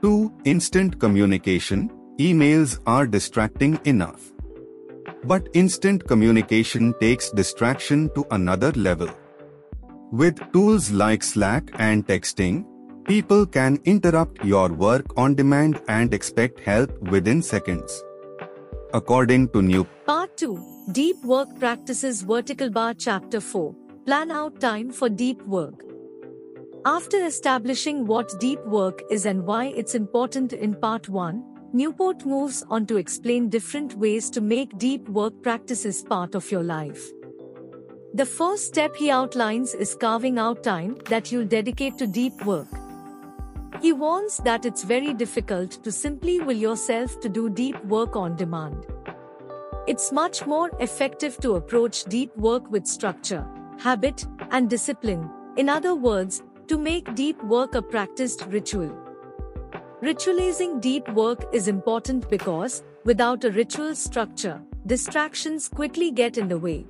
2. 0.03 0.33
Instant 0.45 0.99
communication. 0.99 1.91
Emails 2.19 2.81
are 2.87 3.07
distracting 3.07 3.79
enough. 3.85 4.33
But 5.25 5.49
instant 5.55 6.07
communication 6.07 6.95
takes 7.01 7.31
distraction 7.31 8.11
to 8.15 8.27
another 8.31 8.73
level. 8.73 9.09
With 10.11 10.41
tools 10.53 10.91
like 10.91 11.23
Slack 11.23 11.71
and 11.79 12.07
texting, 12.07 12.65
people 13.07 13.47
can 13.47 13.79
interrupt 13.85 14.45
your 14.45 14.69
work 14.69 15.07
on 15.17 15.35
demand 15.35 15.81
and 15.89 16.13
expect 16.15 16.61
help 16.61 16.91
within 17.03 17.43
seconds. 17.43 18.03
According 18.95 19.51
to 19.51 19.61
New 19.61 19.85
Part 20.07 20.39
2 20.39 20.93
Deep 20.93 21.23
Work 21.23 21.59
Practices 21.59 22.23
Vertical 22.23 22.71
Bar 22.71 22.95
Chapter 22.95 23.39
4 23.39 23.75
Plan 24.07 24.31
out 24.31 24.59
time 24.61 24.91
for 24.91 25.11
deep 25.11 25.43
work. 25.43 25.85
After 26.87 27.23
establishing 27.23 28.07
what 28.07 28.33
deep 28.41 28.65
work 28.65 29.03
is 29.11 29.27
and 29.27 29.45
why 29.45 29.67
it's 29.67 29.95
important 29.95 30.55
in 30.55 30.75
Part 30.75 31.11
1, 31.11 31.45
Newport 31.75 32.25
moves 32.25 32.65
on 32.71 32.87
to 32.87 32.97
explain 32.97 33.51
different 33.51 33.95
ways 33.95 34.31
to 34.31 34.41
make 34.41 34.79
deep 34.79 35.07
work 35.11 35.35
practices 35.43 36.03
part 36.03 36.35
of 36.35 36.51
your 36.51 36.63
life. 36.63 37.11
The 38.15 38.25
first 38.25 38.69
step 38.69 38.97
he 38.97 39.11
outlines 39.11 39.75
is 39.75 39.95
carving 39.95 40.39
out 40.39 40.63
time 40.63 40.97
that 41.11 41.31
you'll 41.31 41.45
dedicate 41.45 41.99
to 41.99 42.07
deep 42.07 42.43
work. 42.47 42.78
He 43.81 43.93
warns 43.93 44.39
that 44.39 44.65
it's 44.65 44.83
very 44.83 45.15
difficult 45.15 45.71
to 45.85 45.93
simply 45.93 46.41
will 46.41 46.57
yourself 46.57 47.21
to 47.21 47.29
do 47.29 47.49
deep 47.49 47.83
work 47.85 48.17
on 48.17 48.35
demand. 48.35 48.87
It's 49.87 50.11
much 50.13 50.47
more 50.47 50.71
effective 50.81 51.39
to 51.39 51.55
approach 51.55 52.05
deep 52.05 52.37
work 52.37 52.71
with 52.71 52.87
structure, 52.87 53.47
habit, 53.79 54.27
and 54.51 54.69
discipline. 54.69 55.31
In 55.57 55.69
other 55.69 55.95
words, 55.95 56.43
to 56.67 56.77
make 56.77 57.15
deep 57.15 57.43
work 57.45 57.75
a 57.75 57.83
practiced 57.83 58.45
ritual. 58.47 58.91
Ritualizing 60.03 60.81
deep 60.81 61.09
work 61.11 61.45
is 61.53 61.69
important 61.69 62.29
because, 62.29 62.83
without 63.05 63.45
a 63.45 63.51
ritual 63.51 63.95
structure, 63.95 64.61
distractions 64.87 65.69
quickly 65.69 66.11
get 66.11 66.37
in 66.37 66.49
the 66.49 66.59
way. 66.59 66.87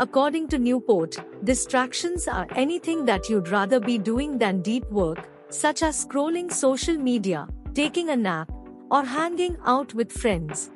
According 0.00 0.48
to 0.48 0.58
Newport, 0.58 1.16
distractions 1.44 2.28
are 2.28 2.46
anything 2.54 3.04
that 3.06 3.28
you'd 3.28 3.48
rather 3.48 3.80
be 3.80 3.98
doing 3.98 4.38
than 4.38 4.62
deep 4.62 4.88
work, 4.90 5.28
such 5.50 5.82
as 5.82 6.04
scrolling 6.04 6.52
social 6.52 6.96
media, 6.96 7.46
taking 7.74 8.10
a 8.10 8.16
nap, 8.16 8.50
or 8.90 9.04
hanging 9.04 9.56
out 9.64 9.94
with 9.94 10.10
friends. 10.12 10.70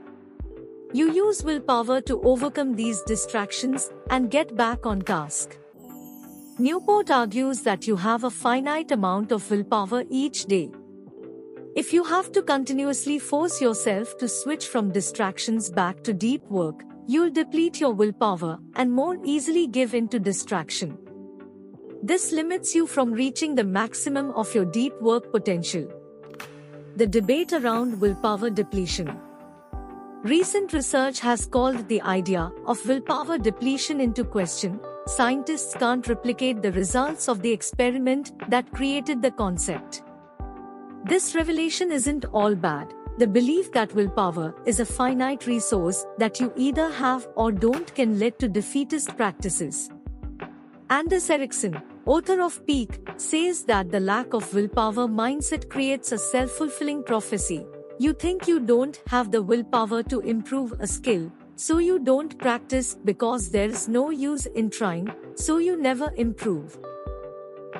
You 0.92 1.10
use 1.10 1.42
willpower 1.42 2.00
to 2.02 2.20
overcome 2.22 2.74
these 2.76 3.00
distractions 3.02 3.90
and 4.10 4.30
get 4.30 4.54
back 4.56 4.84
on 4.84 5.00
task. 5.00 5.58
Newport 6.58 7.10
argues 7.10 7.62
that 7.62 7.86
you 7.86 7.96
have 7.96 8.24
a 8.24 8.30
finite 8.30 8.92
amount 8.92 9.32
of 9.32 9.50
willpower 9.50 10.04
each 10.10 10.44
day. 10.44 10.70
If 11.74 11.94
you 11.94 12.04
have 12.04 12.30
to 12.32 12.42
continuously 12.42 13.18
force 13.18 13.62
yourself 13.62 14.18
to 14.18 14.28
switch 14.28 14.66
from 14.66 14.92
distractions 14.92 15.70
back 15.70 16.04
to 16.04 16.12
deep 16.12 16.42
work, 16.50 16.84
you'll 17.06 17.30
deplete 17.30 17.80
your 17.80 17.92
willpower 17.92 18.58
and 18.76 18.92
more 18.92 19.16
easily 19.24 19.66
give 19.66 19.94
in 19.94 20.08
to 20.08 20.18
distraction. 20.18 20.98
This 22.04 22.32
limits 22.32 22.74
you 22.74 22.88
from 22.88 23.12
reaching 23.12 23.54
the 23.54 23.62
maximum 23.62 24.32
of 24.32 24.52
your 24.56 24.64
deep 24.64 24.92
work 25.00 25.30
potential. 25.30 25.86
The 26.96 27.06
debate 27.06 27.52
around 27.52 28.00
willpower 28.00 28.50
depletion. 28.50 29.16
Recent 30.24 30.72
research 30.72 31.20
has 31.20 31.46
called 31.46 31.86
the 31.86 32.02
idea 32.02 32.50
of 32.66 32.84
willpower 32.88 33.38
depletion 33.38 34.00
into 34.00 34.24
question. 34.24 34.80
Scientists 35.06 35.76
can't 35.76 36.08
replicate 36.08 36.60
the 36.60 36.72
results 36.72 37.28
of 37.28 37.40
the 37.40 37.52
experiment 37.52 38.32
that 38.50 38.72
created 38.72 39.22
the 39.22 39.30
concept. 39.30 40.02
This 41.04 41.36
revelation 41.36 41.92
isn't 41.92 42.24
all 42.32 42.56
bad. 42.56 42.92
The 43.18 43.28
belief 43.28 43.70
that 43.72 43.94
willpower 43.94 44.56
is 44.66 44.80
a 44.80 44.86
finite 44.86 45.46
resource 45.46 46.04
that 46.18 46.40
you 46.40 46.52
either 46.56 46.90
have 46.90 47.28
or 47.36 47.52
don't 47.52 47.94
can 47.94 48.18
lead 48.18 48.40
to 48.40 48.48
defeatist 48.48 49.16
practices. 49.16 49.88
Anders 50.90 51.30
Ericsson, 51.30 51.80
author 52.06 52.40
of 52.42 52.64
Peak, 52.66 53.00
says 53.16 53.64
that 53.64 53.90
the 53.90 54.00
lack 54.00 54.32
of 54.34 54.52
willpower 54.54 55.06
mindset 55.06 55.68
creates 55.68 56.12
a 56.12 56.18
self 56.18 56.50
fulfilling 56.50 57.02
prophecy. 57.02 57.66
You 57.98 58.12
think 58.12 58.48
you 58.48 58.60
don't 58.60 59.00
have 59.08 59.30
the 59.30 59.42
willpower 59.42 60.02
to 60.04 60.20
improve 60.20 60.72
a 60.80 60.86
skill, 60.86 61.30
so 61.56 61.78
you 61.78 61.98
don't 61.98 62.38
practice 62.38 62.96
because 63.04 63.50
there 63.50 63.68
is 63.68 63.88
no 63.88 64.10
use 64.10 64.46
in 64.46 64.70
trying, 64.70 65.12
so 65.34 65.58
you 65.58 65.76
never 65.76 66.12
improve. 66.16 66.78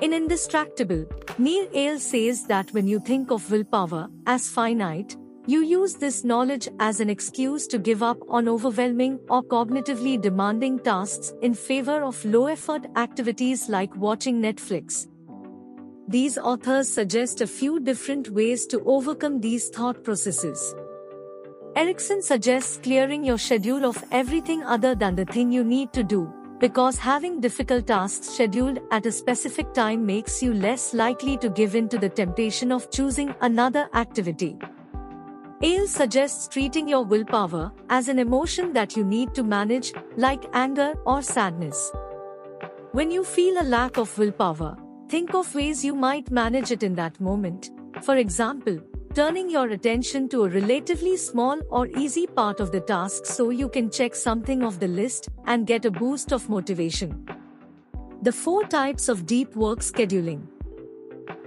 In 0.01 0.11
Indistractable, 0.11 1.05
Nir 1.37 1.67
Eyal 1.67 1.99
says 1.99 2.45
that 2.47 2.71
when 2.73 2.87
you 2.87 2.99
think 2.99 3.31
of 3.31 3.49
willpower 3.51 4.09
as 4.25 4.49
finite, 4.49 5.15
you 5.45 5.61
use 5.61 5.95
this 5.95 6.23
knowledge 6.23 6.69
as 6.79 7.01
an 7.01 7.09
excuse 7.09 7.67
to 7.67 7.77
give 7.77 8.01
up 8.01 8.17
on 8.29 8.47
overwhelming 8.47 9.19
or 9.29 9.43
cognitively 9.43 10.19
demanding 10.21 10.79
tasks 10.79 11.33
in 11.41 11.53
favor 11.53 12.01
of 12.03 12.23
low 12.23 12.47
effort 12.47 12.85
activities 12.95 13.67
like 13.67 13.93
watching 13.97 14.41
Netflix. 14.41 15.07
These 16.07 16.37
authors 16.37 16.87
suggest 16.87 17.41
a 17.41 17.47
few 17.47 17.79
different 17.79 18.29
ways 18.29 18.65
to 18.67 18.81
overcome 18.85 19.41
these 19.41 19.67
thought 19.69 20.03
processes. 20.03 20.73
Ericsson 21.75 22.21
suggests 22.21 22.77
clearing 22.77 23.23
your 23.23 23.37
schedule 23.37 23.85
of 23.85 24.01
everything 24.11 24.63
other 24.63 24.95
than 24.95 25.15
the 25.15 25.25
thing 25.25 25.51
you 25.51 25.63
need 25.63 25.91
to 25.91 26.03
do, 26.03 26.31
because 26.59 26.97
having 26.97 27.41
difficult 27.41 27.87
tasks 27.87 28.29
scheduled 28.29 28.79
at 28.91 29.05
a 29.05 29.11
specific 29.11 29.73
time 29.73 30.05
makes 30.05 30.41
you 30.41 30.53
less 30.53 30.93
likely 30.93 31.35
to 31.37 31.49
give 31.49 31.75
in 31.75 31.89
to 31.89 31.97
the 31.97 32.09
temptation 32.09 32.71
of 32.71 32.89
choosing 32.91 33.33
another 33.41 33.89
activity. 33.93 34.57
Eyal 35.63 35.87
suggests 35.87 36.49
treating 36.49 36.89
your 36.89 37.05
willpower 37.05 37.71
as 37.89 38.09
an 38.09 38.19
emotion 38.19 38.73
that 38.73 38.97
you 38.97 39.03
need 39.05 39.33
to 39.33 39.43
manage, 39.43 39.93
like 40.17 40.43
anger 40.51 40.93
or 41.05 41.21
sadness. 41.21 41.89
When 42.91 43.09
you 43.09 43.23
feel 43.23 43.61
a 43.61 43.63
lack 43.63 43.97
of 43.97 44.17
willpower, 44.17 44.75
think 45.07 45.33
of 45.33 45.55
ways 45.55 45.85
you 45.85 45.95
might 45.95 46.29
manage 46.29 46.71
it 46.71 46.83
in 46.83 46.95
that 46.95 47.17
moment. 47.21 47.71
For 48.01 48.17
example, 48.17 48.77
turning 49.13 49.49
your 49.49 49.69
attention 49.69 50.27
to 50.29 50.43
a 50.43 50.49
relatively 50.49 51.15
small 51.15 51.61
or 51.69 51.87
easy 51.87 52.27
part 52.27 52.59
of 52.59 52.73
the 52.73 52.81
task 52.81 53.25
so 53.25 53.49
you 53.49 53.69
can 53.69 53.89
check 53.89 54.15
something 54.15 54.65
off 54.65 54.81
the 54.81 54.89
list 54.89 55.29
and 55.45 55.65
get 55.65 55.85
a 55.85 55.91
boost 55.91 56.33
of 56.33 56.49
motivation. 56.49 57.25
The 58.21 58.33
four 58.33 58.65
types 58.65 59.07
of 59.07 59.25
deep 59.25 59.55
work 59.55 59.79
scheduling. 59.79 60.41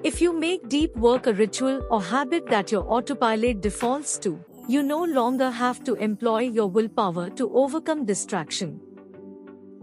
If 0.06 0.20
you 0.20 0.32
make 0.32 0.68
deep 0.68 0.96
work 0.96 1.26
a 1.26 1.32
ritual 1.32 1.84
or 1.90 2.00
habit 2.00 2.46
that 2.46 2.70
your 2.70 2.84
autopilot 2.88 3.60
defaults 3.60 4.18
to, 4.20 4.38
you 4.68 4.84
no 4.84 5.02
longer 5.02 5.50
have 5.50 5.82
to 5.82 5.94
employ 5.94 6.42
your 6.42 6.68
willpower 6.68 7.28
to 7.30 7.52
overcome 7.52 8.04
distraction. 8.04 8.80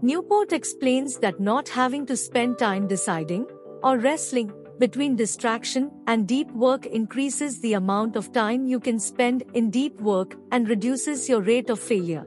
Newport 0.00 0.54
explains 0.54 1.18
that 1.18 1.40
not 1.40 1.68
having 1.68 2.06
to 2.06 2.16
spend 2.16 2.58
time 2.58 2.86
deciding 2.86 3.46
or 3.82 3.98
wrestling 3.98 4.50
between 4.78 5.14
distraction 5.14 5.90
and 6.06 6.26
deep 6.26 6.50
work 6.52 6.86
increases 6.86 7.60
the 7.60 7.74
amount 7.74 8.16
of 8.16 8.32
time 8.32 8.66
you 8.66 8.80
can 8.80 8.98
spend 8.98 9.44
in 9.52 9.68
deep 9.68 10.00
work 10.00 10.36
and 10.52 10.70
reduces 10.70 11.28
your 11.28 11.42
rate 11.42 11.68
of 11.68 11.78
failure. 11.78 12.26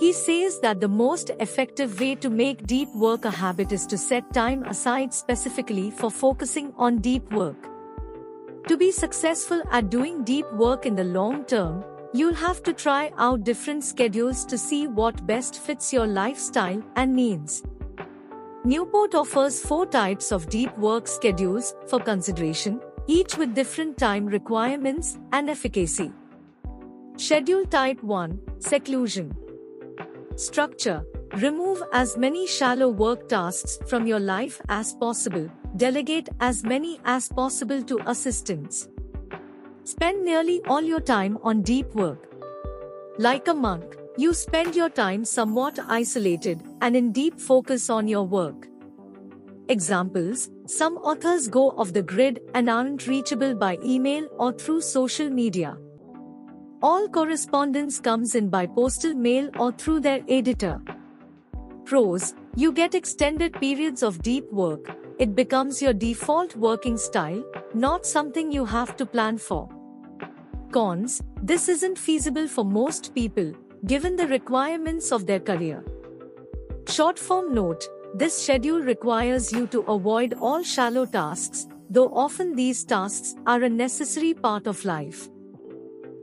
He 0.00 0.14
says 0.14 0.60
that 0.60 0.80
the 0.80 0.88
most 0.88 1.30
effective 1.40 2.00
way 2.00 2.14
to 2.14 2.30
make 2.30 2.66
deep 2.66 2.88
work 2.94 3.26
a 3.26 3.30
habit 3.30 3.70
is 3.70 3.84
to 3.88 3.98
set 3.98 4.32
time 4.32 4.62
aside 4.62 5.12
specifically 5.12 5.90
for 5.90 6.10
focusing 6.10 6.72
on 6.78 7.02
deep 7.02 7.30
work. 7.32 7.68
To 8.68 8.78
be 8.78 8.92
successful 8.92 9.62
at 9.70 9.90
doing 9.90 10.24
deep 10.24 10.50
work 10.54 10.86
in 10.86 10.96
the 10.96 11.04
long 11.04 11.44
term, 11.44 11.84
you'll 12.14 12.40
have 12.46 12.62
to 12.62 12.72
try 12.72 13.12
out 13.18 13.44
different 13.44 13.84
schedules 13.84 14.46
to 14.46 14.56
see 14.56 14.86
what 14.86 15.26
best 15.26 15.60
fits 15.60 15.92
your 15.92 16.06
lifestyle 16.06 16.82
and 16.96 17.14
needs. 17.14 17.62
Newport 18.64 19.14
offers 19.14 19.60
four 19.60 19.84
types 19.84 20.32
of 20.32 20.48
deep 20.48 20.74
work 20.78 21.08
schedules 21.08 21.74
for 21.88 22.00
consideration, 22.00 22.80
each 23.06 23.36
with 23.36 23.54
different 23.54 23.98
time 23.98 24.24
requirements 24.24 25.18
and 25.32 25.50
efficacy. 25.50 26.10
Schedule 27.18 27.66
Type 27.66 28.02
1 28.02 28.40
Seclusion 28.60 29.36
Structure 30.40 31.04
Remove 31.34 31.82
as 31.92 32.16
many 32.16 32.46
shallow 32.46 32.88
work 32.88 33.28
tasks 33.28 33.78
from 33.86 34.06
your 34.06 34.18
life 34.18 34.58
as 34.70 34.94
possible, 34.94 35.50
delegate 35.76 36.30
as 36.40 36.64
many 36.64 36.98
as 37.04 37.28
possible 37.28 37.82
to 37.82 37.98
assistants. 38.06 38.88
Spend 39.84 40.24
nearly 40.24 40.62
all 40.66 40.80
your 40.80 41.00
time 41.00 41.36
on 41.42 41.60
deep 41.60 41.94
work. 41.94 42.32
Like 43.18 43.48
a 43.48 43.54
monk, 43.54 43.98
you 44.16 44.32
spend 44.32 44.74
your 44.74 44.88
time 44.88 45.26
somewhat 45.26 45.78
isolated 45.86 46.62
and 46.80 46.96
in 46.96 47.12
deep 47.12 47.38
focus 47.38 47.90
on 47.90 48.08
your 48.08 48.26
work. 48.26 48.66
Examples 49.68 50.50
Some 50.64 50.96
authors 50.96 51.48
go 51.48 51.72
off 51.72 51.92
the 51.92 52.02
grid 52.02 52.40
and 52.54 52.70
aren't 52.70 53.06
reachable 53.06 53.54
by 53.54 53.76
email 53.84 54.26
or 54.38 54.52
through 54.52 54.80
social 54.80 55.28
media. 55.28 55.76
All 56.82 57.08
correspondence 57.08 58.00
comes 58.00 58.34
in 58.34 58.48
by 58.48 58.66
postal 58.66 59.12
mail 59.12 59.50
or 59.58 59.70
through 59.70 60.00
their 60.00 60.20
editor. 60.28 60.80
Pros 61.84 62.34
You 62.56 62.72
get 62.72 62.94
extended 62.94 63.52
periods 63.52 64.02
of 64.02 64.22
deep 64.22 64.50
work, 64.50 64.96
it 65.18 65.34
becomes 65.34 65.82
your 65.82 65.92
default 65.92 66.56
working 66.56 66.96
style, 66.96 67.44
not 67.74 68.06
something 68.06 68.50
you 68.50 68.64
have 68.64 68.96
to 68.96 69.04
plan 69.04 69.36
for. 69.36 69.68
Cons 70.72 71.22
This 71.42 71.68
isn't 71.68 71.98
feasible 71.98 72.48
for 72.48 72.64
most 72.64 73.14
people, 73.14 73.52
given 73.84 74.16
the 74.16 74.28
requirements 74.28 75.12
of 75.12 75.26
their 75.26 75.40
career. 75.40 75.84
Short 76.88 77.18
form 77.18 77.52
note 77.52 77.84
This 78.14 78.42
schedule 78.42 78.80
requires 78.80 79.52
you 79.52 79.66
to 79.66 79.80
avoid 79.82 80.32
all 80.40 80.62
shallow 80.62 81.04
tasks, 81.04 81.66
though 81.90 82.08
often 82.08 82.54
these 82.54 82.84
tasks 82.84 83.34
are 83.46 83.62
a 83.64 83.68
necessary 83.68 84.32
part 84.32 84.66
of 84.66 84.82
life. 84.86 85.28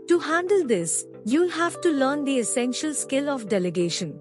To 0.08 0.20
handle 0.20 0.65
this, 0.65 1.06
you'll 1.26 1.50
have 1.50 1.82
to 1.82 1.89
learn 1.89 2.24
the 2.24 2.39
essential 2.39 2.93
skill 2.93 3.30
of 3.30 3.50
delegation. 3.50 4.17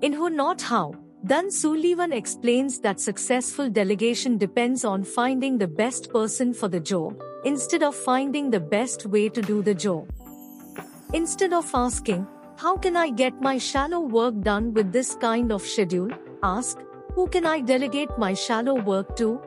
In 0.00 0.12
Who 0.12 0.30
Not 0.30 0.62
How, 0.62 0.94
Dan 1.24 1.50
Sullivan 1.50 2.12
explains 2.12 2.78
that 2.80 3.00
successful 3.00 3.68
delegation 3.68 4.38
depends 4.38 4.84
on 4.84 5.02
finding 5.02 5.58
the 5.58 5.66
best 5.66 6.10
person 6.10 6.54
for 6.54 6.68
the 6.68 6.78
job, 6.78 7.20
instead 7.44 7.82
of 7.82 7.96
finding 7.96 8.48
the 8.48 8.60
best 8.60 9.06
way 9.06 9.28
to 9.28 9.42
do 9.42 9.60
the 9.60 9.74
job. 9.74 10.08
Instead 11.12 11.52
of 11.52 11.68
asking, 11.74 12.24
How 12.56 12.76
can 12.76 12.96
I 12.96 13.10
get 13.10 13.40
my 13.40 13.58
shallow 13.58 13.98
work 13.98 14.40
done 14.42 14.72
with 14.72 14.92
this 14.92 15.16
kind 15.16 15.50
of 15.50 15.62
schedule? 15.62 16.10
Ask, 16.44 16.78
Who 17.14 17.26
can 17.26 17.44
I 17.44 17.60
delegate 17.60 18.16
my 18.18 18.34
shallow 18.34 18.80
work 18.80 19.16
to? 19.16 19.40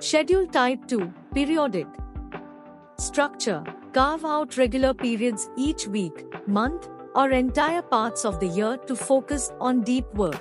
Schedule 0.00 0.48
Type 0.48 0.88
2 0.88 1.12
Periodic 1.32 1.86
Structure 2.98 3.62
Carve 3.92 4.24
out 4.24 4.56
regular 4.56 4.94
periods 4.94 5.50
each 5.54 5.86
week, 5.86 6.24
month, 6.48 6.88
or 7.14 7.30
entire 7.30 7.82
parts 7.82 8.24
of 8.24 8.40
the 8.40 8.46
year 8.46 8.78
to 8.86 8.96
focus 8.96 9.52
on 9.60 9.82
deep 9.82 10.06
work. 10.14 10.40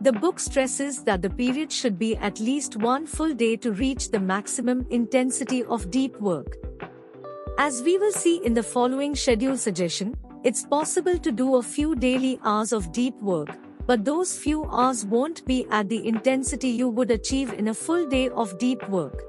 The 0.00 0.12
book 0.12 0.40
stresses 0.40 1.04
that 1.04 1.20
the 1.20 1.28
period 1.28 1.70
should 1.70 1.98
be 1.98 2.16
at 2.16 2.40
least 2.40 2.76
one 2.76 3.06
full 3.06 3.34
day 3.34 3.56
to 3.56 3.72
reach 3.72 4.10
the 4.10 4.20
maximum 4.20 4.86
intensity 4.88 5.64
of 5.64 5.90
deep 5.90 6.18
work. 6.18 6.56
As 7.58 7.82
we 7.82 7.98
will 7.98 8.12
see 8.12 8.42
in 8.42 8.54
the 8.54 8.62
following 8.62 9.14
schedule 9.14 9.58
suggestion, 9.58 10.16
it's 10.42 10.64
possible 10.64 11.18
to 11.18 11.30
do 11.30 11.56
a 11.56 11.62
few 11.62 11.94
daily 11.94 12.40
hours 12.42 12.72
of 12.72 12.90
deep 12.90 13.20
work, 13.20 13.50
but 13.86 14.06
those 14.06 14.38
few 14.38 14.64
hours 14.64 15.04
won't 15.04 15.44
be 15.44 15.66
at 15.70 15.90
the 15.90 16.08
intensity 16.08 16.68
you 16.68 16.88
would 16.88 17.10
achieve 17.10 17.52
in 17.52 17.68
a 17.68 17.74
full 17.74 18.08
day 18.08 18.30
of 18.30 18.58
deep 18.58 18.88
work. 18.88 19.24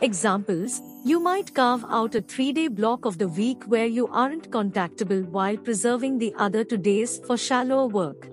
Examples 0.00 0.80
You 1.06 1.20
might 1.20 1.54
carve 1.54 1.84
out 1.88 2.16
a 2.16 2.20
three 2.20 2.52
day 2.52 2.66
block 2.66 3.04
of 3.04 3.16
the 3.16 3.28
week 3.28 3.62
where 3.66 3.86
you 3.86 4.08
aren't 4.08 4.50
contactable 4.50 5.24
while 5.28 5.56
preserving 5.56 6.18
the 6.18 6.34
other 6.36 6.64
two 6.64 6.78
days 6.78 7.20
for 7.24 7.36
shallower 7.36 7.86
work. 7.86 8.28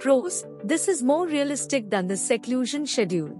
Pros 0.00 0.46
This 0.64 0.88
is 0.88 1.02
more 1.02 1.26
realistic 1.26 1.90
than 1.90 2.06
the 2.06 2.16
seclusion 2.16 2.86
schedule. 2.86 3.34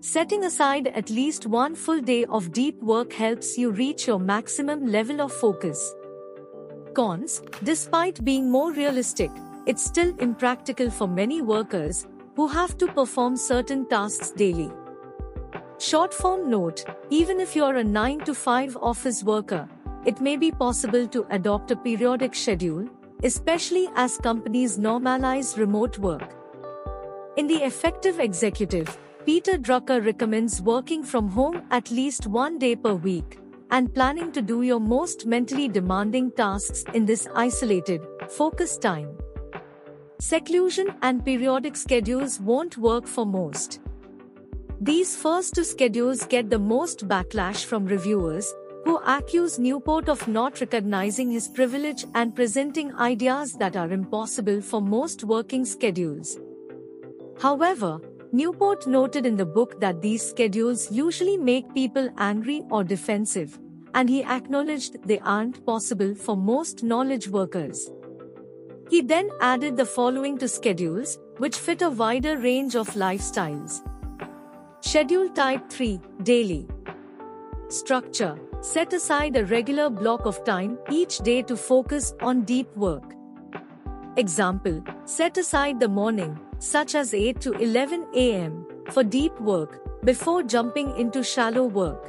Setting 0.00 0.44
aside 0.44 0.86
at 1.00 1.10
least 1.10 1.46
one 1.46 1.74
full 1.74 2.00
day 2.00 2.24
of 2.24 2.52
deep 2.52 2.80
work 2.82 3.12
helps 3.12 3.58
you 3.58 3.70
reach 3.70 4.06
your 4.06 4.18
maximum 4.18 4.86
level 4.86 5.20
of 5.20 5.30
focus. 5.30 5.94
Cons 6.94 7.42
Despite 7.64 8.24
being 8.24 8.50
more 8.50 8.72
realistic, 8.72 9.30
it's 9.66 9.84
still 9.84 10.16
impractical 10.30 10.90
for 10.90 11.06
many 11.06 11.42
workers 11.42 12.06
who 12.34 12.48
have 12.48 12.78
to 12.78 12.86
perform 12.86 13.36
certain 13.36 13.86
tasks 13.90 14.30
daily. 14.30 14.72
Short 15.78 16.14
form 16.14 16.50
note 16.50 16.84
Even 17.10 17.40
if 17.40 17.54
you're 17.54 17.76
a 17.76 17.84
9 17.84 18.20
to 18.20 18.34
5 18.34 18.76
office 18.78 19.22
worker, 19.22 19.68
it 20.04 20.20
may 20.20 20.36
be 20.36 20.50
possible 20.50 21.06
to 21.08 21.26
adopt 21.30 21.70
a 21.70 21.76
periodic 21.76 22.34
schedule 22.34 22.88
especially 23.22 23.88
as 23.96 24.18
companies 24.18 24.78
normalize 24.78 25.56
remote 25.56 25.98
work. 25.98 26.34
In 27.36 27.46
The 27.46 27.64
Effective 27.64 28.20
Executive, 28.20 28.98
Peter 29.24 29.52
Drucker 29.52 30.04
recommends 30.04 30.60
working 30.62 31.02
from 31.02 31.28
home 31.28 31.62
at 31.70 31.90
least 31.90 32.26
one 32.26 32.58
day 32.58 32.76
per 32.76 32.94
week 32.94 33.38
and 33.70 33.92
planning 33.92 34.30
to 34.32 34.42
do 34.42 34.62
your 34.62 34.80
most 34.80 35.26
mentally 35.26 35.68
demanding 35.68 36.30
tasks 36.30 36.84
in 36.94 37.04
this 37.04 37.26
isolated, 37.34 38.00
focused 38.28 38.82
time. 38.82 39.08
Seclusion 40.20 40.94
and 41.02 41.24
periodic 41.24 41.76
schedules 41.76 42.38
won't 42.40 42.78
work 42.78 43.06
for 43.06 43.26
most. 43.26 43.80
These 44.80 45.16
first 45.16 45.54
two 45.54 45.64
schedules 45.64 46.26
get 46.26 46.50
the 46.50 46.58
most 46.58 47.08
backlash 47.08 47.64
from 47.64 47.86
reviewers, 47.86 48.52
who 48.84 48.98
accuse 48.98 49.58
Newport 49.58 50.10
of 50.10 50.28
not 50.28 50.60
recognizing 50.60 51.30
his 51.30 51.48
privilege 51.48 52.04
and 52.14 52.36
presenting 52.36 52.94
ideas 52.96 53.54
that 53.54 53.74
are 53.74 53.90
impossible 53.90 54.60
for 54.60 54.82
most 54.82 55.24
working 55.24 55.64
schedules. 55.64 56.38
However, 57.40 58.00
Newport 58.32 58.86
noted 58.86 59.24
in 59.24 59.36
the 59.36 59.46
book 59.46 59.80
that 59.80 60.02
these 60.02 60.22
schedules 60.22 60.92
usually 60.92 61.38
make 61.38 61.72
people 61.72 62.10
angry 62.18 62.62
or 62.70 62.84
defensive, 62.84 63.58
and 63.94 64.10
he 64.10 64.22
acknowledged 64.24 65.02
they 65.06 65.20
aren't 65.20 65.64
possible 65.64 66.14
for 66.14 66.36
most 66.36 66.82
knowledge 66.82 67.28
workers. 67.28 67.90
He 68.90 69.00
then 69.00 69.30
added 69.40 69.78
the 69.78 69.86
following 69.86 70.36
to 70.38 70.48
schedules, 70.48 71.18
which 71.38 71.56
fit 71.56 71.80
a 71.80 71.88
wider 71.88 72.36
range 72.36 72.76
of 72.76 72.90
lifestyles. 72.90 73.80
Schedule 74.86 75.28
Type 75.30 75.68
3 75.68 76.00
Daily 76.22 76.64
Structure 77.68 78.38
Set 78.60 78.92
aside 78.92 79.36
a 79.36 79.44
regular 79.44 79.90
block 79.90 80.26
of 80.26 80.44
time 80.44 80.78
each 80.92 81.18
day 81.28 81.42
to 81.42 81.56
focus 81.56 82.14
on 82.20 82.44
deep 82.44 82.68
work. 82.76 83.16
Example 84.16 84.84
Set 85.04 85.38
aside 85.38 85.80
the 85.80 85.88
morning, 85.88 86.38
such 86.60 86.94
as 86.94 87.12
8 87.14 87.40
to 87.40 87.54
11 87.54 88.06
am, 88.14 88.64
for 88.92 89.02
deep 89.02 89.40
work 89.40 90.04
before 90.04 90.44
jumping 90.44 90.96
into 90.96 91.24
shallow 91.24 91.64
work. 91.64 92.08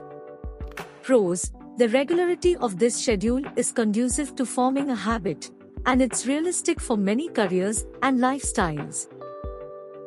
Pros 1.02 1.52
The 1.78 1.90
regularity 1.90 2.56
of 2.58 2.78
this 2.78 2.96
schedule 2.96 3.42
is 3.56 3.72
conducive 3.72 4.36
to 4.36 4.46
forming 4.46 4.92
a 4.92 5.02
habit, 5.10 5.50
and 5.88 6.00
it's 6.00 6.28
realistic 6.28 6.80
for 6.80 6.96
many 6.96 7.28
careers 7.28 7.88
and 8.04 8.20
lifestyles. 8.20 9.08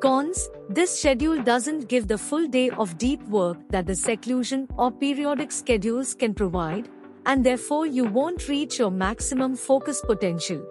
Cons 0.01 0.49
This 0.71 0.99
schedule 0.99 1.43
doesn't 1.43 1.89
give 1.89 2.09
the 2.09 2.17
full 2.17 2.47
day 2.47 2.71
of 2.71 2.97
deep 2.97 3.23
work 3.29 3.59
that 3.69 3.87
the 3.87 3.95
seclusion 3.95 4.67
or 4.79 4.91
periodic 4.91 5.53
schedules 5.53 6.15
can 6.15 6.33
provide, 6.33 6.89
and 7.27 7.45
therefore 7.45 7.87
you 7.87 8.05
won't 8.05 8.49
reach 8.49 8.79
your 8.79 8.91
maximum 8.91 9.57
focus 9.57 10.01
potential. 10.01 10.67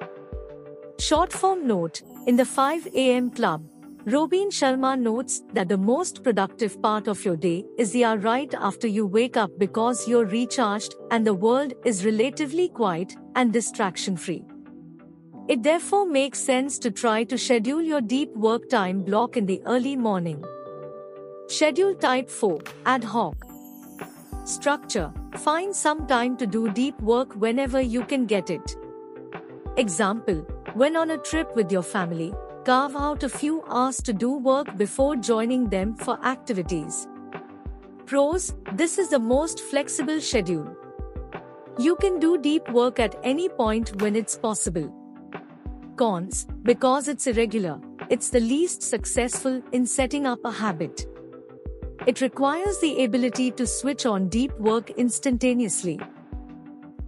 Short 0.97 1.31
form 1.31 1.67
note 1.67 2.01
In 2.25 2.37
the 2.37 2.45
5 2.45 2.87
am 2.95 3.29
club, 3.29 3.63
Robin 4.05 4.49
Sharma 4.49 4.99
notes 4.99 5.43
that 5.53 5.69
the 5.69 5.77
most 5.77 6.23
productive 6.23 6.81
part 6.81 7.07
of 7.07 7.23
your 7.23 7.35
day 7.35 7.65
is 7.77 7.91
the 7.91 8.05
hour 8.05 8.17
right 8.17 8.53
after 8.55 8.87
you 8.87 9.05
wake 9.05 9.37
up 9.37 9.51
because 9.59 10.07
you're 10.07 10.25
recharged 10.25 10.95
and 11.11 11.27
the 11.27 11.35
world 11.35 11.73
is 11.85 12.03
relatively 12.03 12.69
quiet 12.69 13.15
and 13.35 13.53
distraction 13.53 14.17
free. 14.17 14.43
It 15.49 15.63
therefore 15.63 16.05
makes 16.05 16.39
sense 16.39 16.77
to 16.77 16.91
try 16.91 17.23
to 17.23 17.35
schedule 17.35 17.81
your 17.81 18.01
deep 18.01 18.35
work 18.35 18.69
time 18.69 19.01
block 19.01 19.35
in 19.35 19.47
the 19.47 19.59
early 19.65 19.95
morning. 19.95 20.43
Schedule 21.47 21.95
Type 21.95 22.29
4 22.29 22.59
Ad 22.85 23.03
hoc 23.03 23.33
Structure 24.45 25.11
Find 25.37 25.75
some 25.75 26.05
time 26.05 26.37
to 26.37 26.45
do 26.45 26.69
deep 26.69 27.01
work 27.01 27.33
whenever 27.33 27.81
you 27.81 28.03
can 28.03 28.27
get 28.27 28.51
it. 28.51 28.75
Example 29.77 30.45
When 30.75 30.95
on 30.95 31.09
a 31.09 31.17
trip 31.17 31.55
with 31.55 31.71
your 31.71 31.81
family, 31.81 32.31
carve 32.63 32.95
out 32.95 33.23
a 33.23 33.29
few 33.29 33.63
hours 33.69 34.03
to 34.03 34.13
do 34.13 34.31
work 34.37 34.77
before 34.77 35.15
joining 35.15 35.67
them 35.67 35.95
for 35.95 36.23
activities. 36.23 37.07
Pros 38.05 38.53
This 38.73 38.99
is 38.99 39.09
the 39.09 39.25
most 39.33 39.59
flexible 39.61 40.21
schedule. 40.21 40.71
You 41.79 41.95
can 41.95 42.19
do 42.19 42.37
deep 42.37 42.69
work 42.69 42.99
at 42.99 43.19
any 43.23 43.49
point 43.49 43.99
when 44.03 44.15
it's 44.15 44.37
possible. 44.37 44.98
Cons, 45.99 46.47
because 46.63 47.09
it's 47.09 47.27
irregular, 47.27 47.77
it's 48.09 48.29
the 48.29 48.39
least 48.39 48.81
successful 48.81 49.61
in 49.73 49.85
setting 49.85 50.25
up 50.25 50.39
a 50.45 50.51
habit. 50.51 51.05
It 52.07 52.21
requires 52.21 52.79
the 52.79 53.03
ability 53.03 53.51
to 53.51 53.67
switch 53.67 54.05
on 54.05 54.29
deep 54.29 54.57
work 54.59 54.91
instantaneously. 54.91 55.99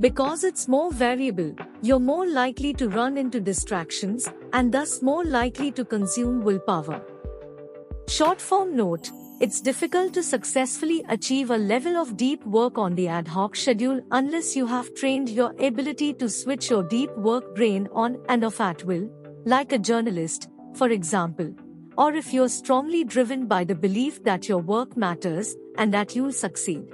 Because 0.01 0.43
it's 0.43 0.67
more 0.67 0.91
variable, 0.91 1.56
you're 1.82 2.01
more 2.01 2.27
likely 2.27 2.73
to 2.73 2.89
run 2.89 3.17
into 3.17 3.39
distractions 3.39 4.27
and 4.51 4.73
thus 4.73 5.01
more 5.01 5.23
likely 5.23 5.71
to 5.71 5.86
consume 5.86 6.41
willpower. 6.41 7.01
Short 8.10 8.41
form 8.41 8.75
note 8.75 9.10
it's 9.41 9.60
difficult 9.60 10.13
to 10.13 10.21
successfully 10.21 11.04
achieve 11.10 11.49
a 11.49 11.58
level 11.58 11.97
of 11.97 12.15
deep 12.15 12.45
work 12.45 12.77
on 12.77 12.93
the 12.93 13.08
ad 13.08 13.27
hoc 13.27 13.56
schedule 13.56 13.99
unless 14.12 14.56
you 14.56 14.67
have 14.67 14.93
trained 14.93 15.30
your 15.30 15.56
ability 15.60 16.13
to 16.13 16.30
switch 16.30 16.69
your 16.69 16.84
deep 16.84 17.10
work 17.17 17.56
brain 17.56 17.89
on 17.91 18.19
and 18.30 18.43
off 18.43 18.62
at 18.62 18.84
will, 18.84 19.10
like 19.45 19.71
a 19.71 19.80
journalist, 19.80 20.47
for 20.75 20.89
example, 20.89 21.51
or 21.97 22.13
if 22.13 22.32
you're 22.32 22.47
strongly 22.47 23.04
driven 23.04 23.47
by 23.47 23.63
the 23.63 23.73
belief 23.73 24.23
that 24.23 24.47
your 24.47 24.60
work 24.60 24.95
matters 24.95 25.56
and 25.80 25.91
that 25.91 26.15
you'll 26.15 26.32
succeed. 26.32 26.86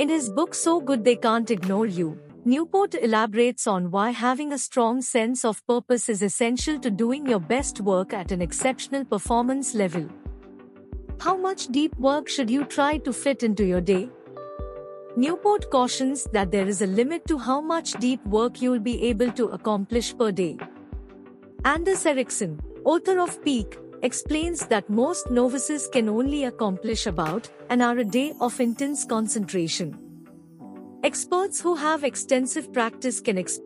In 0.00 0.08
his 0.08 0.28
book 0.28 0.52
So 0.52 0.80
Good 0.80 1.04
They 1.04 1.14
Can't 1.14 1.48
Ignore 1.48 1.86
You, 1.86 2.18
Newport 2.44 2.96
elaborates 2.96 3.68
on 3.68 3.92
why 3.92 4.10
having 4.10 4.52
a 4.52 4.58
strong 4.58 5.00
sense 5.00 5.44
of 5.44 5.64
purpose 5.68 6.08
is 6.08 6.22
essential 6.22 6.80
to 6.80 6.90
doing 6.90 7.24
your 7.24 7.40
best 7.40 7.80
work 7.80 8.12
at 8.12 8.32
an 8.32 8.42
exceptional 8.42 9.04
performance 9.04 9.76
level. 9.76 10.08
How 11.18 11.36
much 11.36 11.68
deep 11.68 11.96
work 11.98 12.28
should 12.28 12.50
you 12.50 12.64
try 12.64 12.98
to 12.98 13.12
fit 13.12 13.42
into 13.42 13.64
your 13.64 13.80
day? 13.80 14.08
Newport 15.16 15.70
cautions 15.70 16.24
that 16.32 16.50
there 16.50 16.68
is 16.68 16.82
a 16.82 16.86
limit 16.86 17.26
to 17.26 17.38
how 17.38 17.60
much 17.60 17.92
deep 17.94 18.24
work 18.26 18.60
you 18.60 18.70
will 18.70 18.80
be 18.80 19.02
able 19.04 19.32
to 19.32 19.46
accomplish 19.46 20.16
per 20.16 20.30
day. 20.30 20.58
Anders 21.64 22.04
Ericsson, 22.04 22.60
author 22.84 23.18
of 23.18 23.42
Peak, 23.42 23.78
explains 24.02 24.66
that 24.66 24.90
most 24.90 25.30
novices 25.30 25.88
can 25.88 26.08
only 26.08 26.44
accomplish 26.44 27.06
about 27.06 27.48
an 27.70 27.80
hour 27.80 27.98
a 27.98 28.04
day 28.04 28.34
of 28.40 28.60
intense 28.60 29.04
concentration. 29.06 29.98
Experts 31.02 31.60
who 31.60 31.74
have 31.76 32.04
extensive 32.04 32.72
practice 32.72 33.20
can 33.20 33.36
exp- 33.36 33.60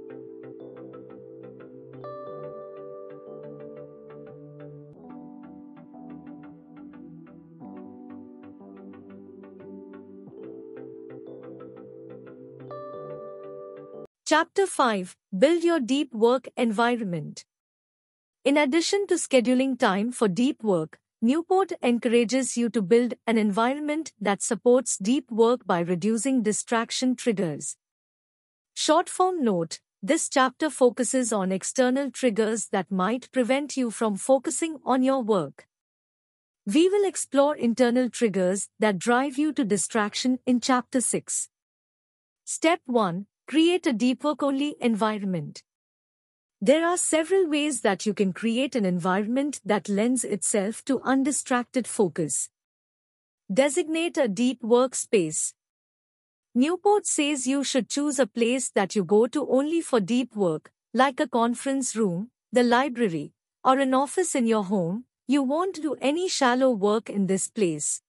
Chapter 14.30 14.64
5 14.64 15.16
Build 15.36 15.64
your 15.64 15.80
deep 15.80 16.14
work 16.14 16.46
environment. 16.56 17.44
In 18.44 18.56
addition 18.56 19.08
to 19.08 19.14
scheduling 19.14 19.76
time 19.76 20.12
for 20.12 20.28
deep 20.28 20.62
work, 20.62 21.00
Newport 21.20 21.72
encourages 21.82 22.56
you 22.56 22.68
to 22.68 22.80
build 22.80 23.14
an 23.26 23.38
environment 23.38 24.12
that 24.20 24.40
supports 24.40 24.98
deep 24.98 25.28
work 25.32 25.66
by 25.66 25.80
reducing 25.80 26.44
distraction 26.44 27.16
triggers. 27.16 27.76
Short 28.72 29.08
form 29.08 29.42
note 29.42 29.80
this 30.00 30.28
chapter 30.28 30.70
focuses 30.70 31.32
on 31.32 31.50
external 31.50 32.12
triggers 32.12 32.68
that 32.68 32.88
might 32.88 33.32
prevent 33.32 33.76
you 33.76 33.90
from 33.90 34.14
focusing 34.14 34.76
on 34.84 35.02
your 35.02 35.24
work. 35.24 35.66
We 36.64 36.88
will 36.88 37.04
explore 37.04 37.56
internal 37.56 38.08
triggers 38.08 38.68
that 38.78 38.96
drive 38.96 39.38
you 39.38 39.52
to 39.54 39.64
distraction 39.64 40.38
in 40.46 40.60
Chapter 40.60 41.00
6. 41.00 41.48
Step 42.44 42.78
1 42.86 43.26
Create 43.50 43.84
a 43.88 43.92
deep 43.92 44.22
work 44.22 44.44
only 44.44 44.76
environment. 44.80 45.64
There 46.60 46.86
are 46.86 46.96
several 46.96 47.48
ways 47.48 47.80
that 47.80 48.06
you 48.06 48.14
can 48.14 48.32
create 48.32 48.76
an 48.76 48.84
environment 48.84 49.60
that 49.64 49.88
lends 49.88 50.22
itself 50.22 50.84
to 50.84 51.00
undistracted 51.00 51.88
focus. 51.88 52.48
Designate 53.52 54.16
a 54.18 54.28
deep 54.28 54.62
workspace. 54.62 55.52
Newport 56.54 57.08
says 57.08 57.48
you 57.48 57.64
should 57.64 57.88
choose 57.88 58.20
a 58.20 58.26
place 58.28 58.70
that 58.70 58.94
you 58.94 59.02
go 59.02 59.26
to 59.26 59.50
only 59.50 59.80
for 59.80 59.98
deep 59.98 60.36
work, 60.36 60.70
like 60.94 61.18
a 61.18 61.26
conference 61.26 61.96
room, 61.96 62.30
the 62.52 62.62
library, 62.62 63.32
or 63.64 63.80
an 63.80 63.94
office 63.94 64.36
in 64.36 64.46
your 64.46 64.62
home. 64.62 65.06
You 65.26 65.42
won't 65.42 65.82
do 65.82 65.96
any 66.00 66.28
shallow 66.28 66.70
work 66.70 67.10
in 67.10 67.26
this 67.26 67.48
place. 67.48 68.00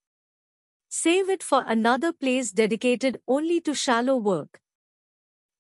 Save 0.90 1.32
it 1.32 1.42
for 1.42 1.64
another 1.66 2.14
place 2.14 2.52
dedicated 2.52 3.20
only 3.28 3.60
to 3.62 3.74
shallow 3.74 4.18
work. 4.18 4.62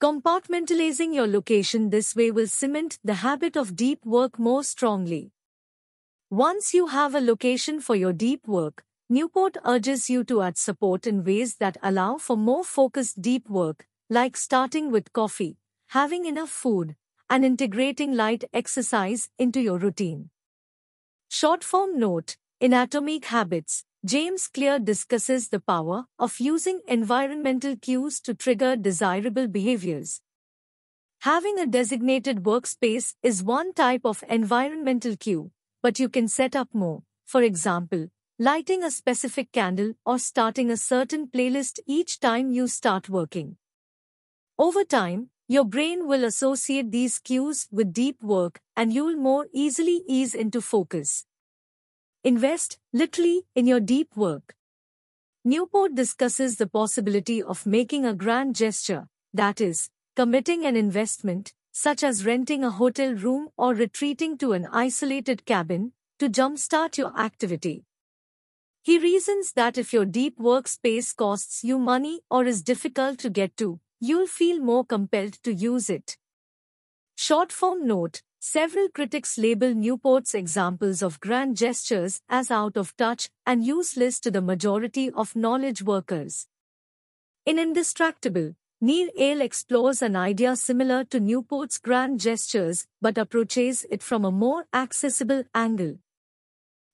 Compartmentalizing 0.01 1.13
your 1.13 1.27
location 1.27 1.91
this 1.91 2.15
way 2.15 2.31
will 2.31 2.47
cement 2.47 2.97
the 3.03 3.13
habit 3.13 3.55
of 3.55 3.75
deep 3.75 4.03
work 4.03 4.39
more 4.39 4.63
strongly. 4.63 5.31
Once 6.31 6.73
you 6.73 6.87
have 6.87 7.13
a 7.13 7.21
location 7.21 7.79
for 7.79 7.95
your 7.95 8.11
deep 8.11 8.47
work, 8.47 8.83
Newport 9.09 9.57
urges 9.63 10.09
you 10.09 10.23
to 10.23 10.41
add 10.41 10.57
support 10.57 11.05
in 11.05 11.23
ways 11.23 11.57
that 11.57 11.77
allow 11.83 12.17
for 12.17 12.35
more 12.35 12.63
focused 12.63 13.21
deep 13.21 13.47
work, 13.47 13.85
like 14.09 14.35
starting 14.35 14.89
with 14.89 15.13
coffee, 15.13 15.57
having 15.89 16.25
enough 16.25 16.49
food, 16.49 16.95
and 17.29 17.45
integrating 17.45 18.11
light 18.11 18.43
exercise 18.55 19.29
into 19.37 19.61
your 19.61 19.77
routine. 19.77 20.31
Short 21.29 21.63
form 21.63 21.99
note 21.99 22.37
In 22.59 22.73
Atomic 22.73 23.25
Habits, 23.25 23.83
James 24.03 24.47
Clear 24.47 24.79
discusses 24.79 25.49
the 25.49 25.59
power 25.59 26.05
of 26.17 26.39
using 26.39 26.81
environmental 26.87 27.75
cues 27.75 28.19
to 28.21 28.33
trigger 28.33 28.75
desirable 28.75 29.47
behaviors. 29.47 30.21
Having 31.19 31.59
a 31.59 31.67
designated 31.67 32.37
workspace 32.37 33.13
is 33.21 33.43
one 33.43 33.73
type 33.73 34.01
of 34.03 34.23
environmental 34.27 35.15
cue, 35.15 35.51
but 35.83 35.99
you 35.99 36.09
can 36.09 36.27
set 36.27 36.55
up 36.55 36.69
more. 36.73 37.03
For 37.27 37.43
example, 37.43 38.07
lighting 38.39 38.83
a 38.83 38.89
specific 38.89 39.51
candle 39.51 39.93
or 40.03 40.17
starting 40.17 40.71
a 40.71 40.77
certain 40.77 41.27
playlist 41.27 41.77
each 41.85 42.19
time 42.19 42.49
you 42.49 42.67
start 42.67 43.07
working. 43.07 43.57
Over 44.57 44.83
time, 44.83 45.29
your 45.47 45.63
brain 45.63 46.07
will 46.07 46.23
associate 46.23 46.89
these 46.91 47.19
cues 47.19 47.67
with 47.71 47.93
deep 47.93 48.23
work 48.23 48.61
and 48.75 48.91
you'll 48.91 49.15
more 49.15 49.45
easily 49.53 50.01
ease 50.07 50.33
into 50.33 50.59
focus. 50.59 51.27
Invest, 52.23 52.77
literally, 52.93 53.47
in 53.55 53.65
your 53.65 53.79
deep 53.79 54.15
work. 54.15 54.53
Newport 55.43 55.95
discusses 55.95 56.57
the 56.57 56.67
possibility 56.67 57.41
of 57.41 57.65
making 57.65 58.05
a 58.05 58.13
grand 58.13 58.55
gesture, 58.55 59.07
that 59.33 59.59
is, 59.59 59.89
committing 60.15 60.63
an 60.63 60.75
investment, 60.75 61.51
such 61.71 62.03
as 62.03 62.23
renting 62.23 62.63
a 62.63 62.69
hotel 62.69 63.15
room 63.15 63.49
or 63.57 63.73
retreating 63.73 64.37
to 64.37 64.53
an 64.53 64.67
isolated 64.71 65.45
cabin, 65.45 65.93
to 66.19 66.29
jumpstart 66.29 66.95
your 66.95 67.19
activity. 67.19 67.85
He 68.83 68.99
reasons 68.99 69.53
that 69.53 69.79
if 69.79 69.91
your 69.91 70.05
deep 70.05 70.37
workspace 70.37 71.15
costs 71.15 71.63
you 71.63 71.79
money 71.79 72.21
or 72.29 72.45
is 72.45 72.61
difficult 72.61 73.17
to 73.19 73.31
get 73.31 73.57
to, 73.57 73.79
you'll 73.99 74.27
feel 74.27 74.59
more 74.59 74.85
compelled 74.85 75.41
to 75.41 75.51
use 75.51 75.89
it. 75.89 76.17
Short 77.15 77.51
form 77.51 77.87
note 77.87 78.21
Several 78.43 78.89
critics 78.89 79.37
label 79.37 79.75
Newport's 79.75 80.33
examples 80.33 81.03
of 81.03 81.19
grand 81.19 81.55
gestures 81.57 82.21
as 82.27 82.49
out 82.49 82.75
of 82.75 82.97
touch 82.97 83.29
and 83.45 83.63
useless 83.63 84.19
to 84.19 84.31
the 84.31 84.41
majority 84.41 85.11
of 85.11 85.35
knowledge 85.35 85.83
workers. 85.83 86.47
In 87.45 87.57
Indistractable, 87.57 88.55
Nir 88.81 89.09
Eyal 89.15 89.41
explores 89.41 90.01
an 90.01 90.15
idea 90.15 90.55
similar 90.55 91.03
to 91.03 91.19
Newport's 91.19 91.77
grand 91.77 92.19
gestures 92.19 92.87
but 92.99 93.19
approaches 93.19 93.85
it 93.91 94.01
from 94.01 94.25
a 94.25 94.31
more 94.31 94.65
accessible 94.73 95.43
angle. 95.53 95.99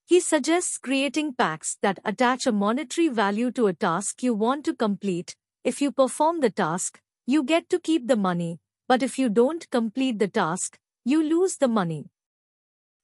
He 0.06 0.20
suggests 0.20 0.78
creating 0.78 1.36
packs 1.36 1.78
that 1.82 2.00
attach 2.04 2.46
a 2.46 2.52
monetary 2.52 3.08
value 3.08 3.52
to 3.52 3.68
a 3.68 3.74
task 3.74 4.22
you 4.22 4.34
want 4.34 4.66
to 4.66 4.76
complete. 4.76 5.38
If 5.64 5.82
you 5.82 5.94
perform 5.94 6.42
the 6.42 6.50
task, 6.50 7.00
you 7.26 7.42
get 7.42 7.70
to 7.70 7.80
keep 7.80 8.08
the 8.08 8.18
money, 8.18 8.60
but 8.90 9.02
if 9.02 9.18
you 9.18 9.30
don't 9.30 9.70
complete 9.70 10.20
the 10.20 10.28
task, 10.28 10.78
you 11.08 11.24
lose 11.24 11.56
the 11.56 11.70
money. 11.70 12.10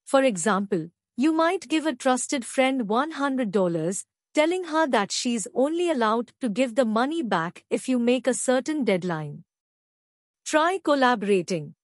For 0.03 0.23
example, 0.23 0.89
you 1.15 1.31
might 1.31 1.69
give 1.69 1.85
a 1.85 1.95
trusted 1.95 2.43
friend 2.43 2.81
$100, 2.81 4.05
telling 4.33 4.65
her 4.65 4.85
that 4.87 5.09
she's 5.09 5.47
only 5.53 5.89
allowed 5.89 6.33
to 6.41 6.49
give 6.49 6.75
the 6.75 6.83
money 6.83 7.23
back 7.23 7.63
if 7.69 7.87
you 7.87 7.97
make 7.99 8.27
a 8.27 8.33
certain 8.33 8.83
deadline. 8.83 9.45
Try 10.43 10.79
collaborating. 10.83 11.75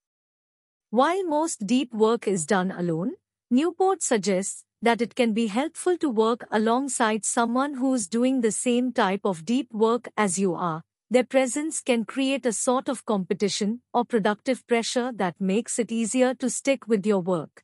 While 0.90 1.24
most 1.24 1.66
deep 1.66 1.94
work 1.94 2.28
is 2.28 2.46
done 2.46 2.72
alone, 2.72 3.14
Newport 3.50 4.04
suggests 4.04 4.66
that 4.82 5.02
it 5.02 5.16
can 5.16 5.32
be 5.32 5.48
helpful 5.48 5.98
to 6.00 6.10
work 6.10 6.46
alongside 6.52 7.24
someone 7.24 7.76
who's 7.76 8.10
doing 8.10 8.42
the 8.42 8.52
same 8.52 8.92
type 8.92 9.22
of 9.24 9.46
deep 9.46 9.72
work 9.72 10.10
as 10.18 10.38
you 10.38 10.54
are, 10.54 10.84
their 11.12 11.24
presence 11.24 11.82
can 11.82 12.06
create 12.06 12.46
a 12.46 12.54
sort 12.54 12.88
of 12.88 13.06
competition 13.06 13.82
or 13.94 14.06
productive 14.06 14.66
pressure 14.68 15.12
that 15.16 15.42
makes 15.42 15.80
it 15.80 15.92
easier 15.92 16.34
to 16.36 16.50
stick 16.50 16.88
with 16.88 17.06
your 17.06 17.20
work. 17.20 17.64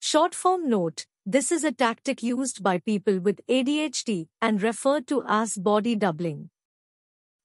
Short 0.00 0.34
form 0.34 0.68
note 0.68 1.06
this 1.26 1.52
is 1.52 1.62
a 1.62 1.72
tactic 1.72 2.22
used 2.22 2.62
by 2.62 2.78
people 2.78 3.20
with 3.20 3.40
ADHD 3.48 4.28
and 4.40 4.62
referred 4.62 5.06
to 5.08 5.22
as 5.28 5.56
body 5.56 5.94
doubling. 5.94 6.48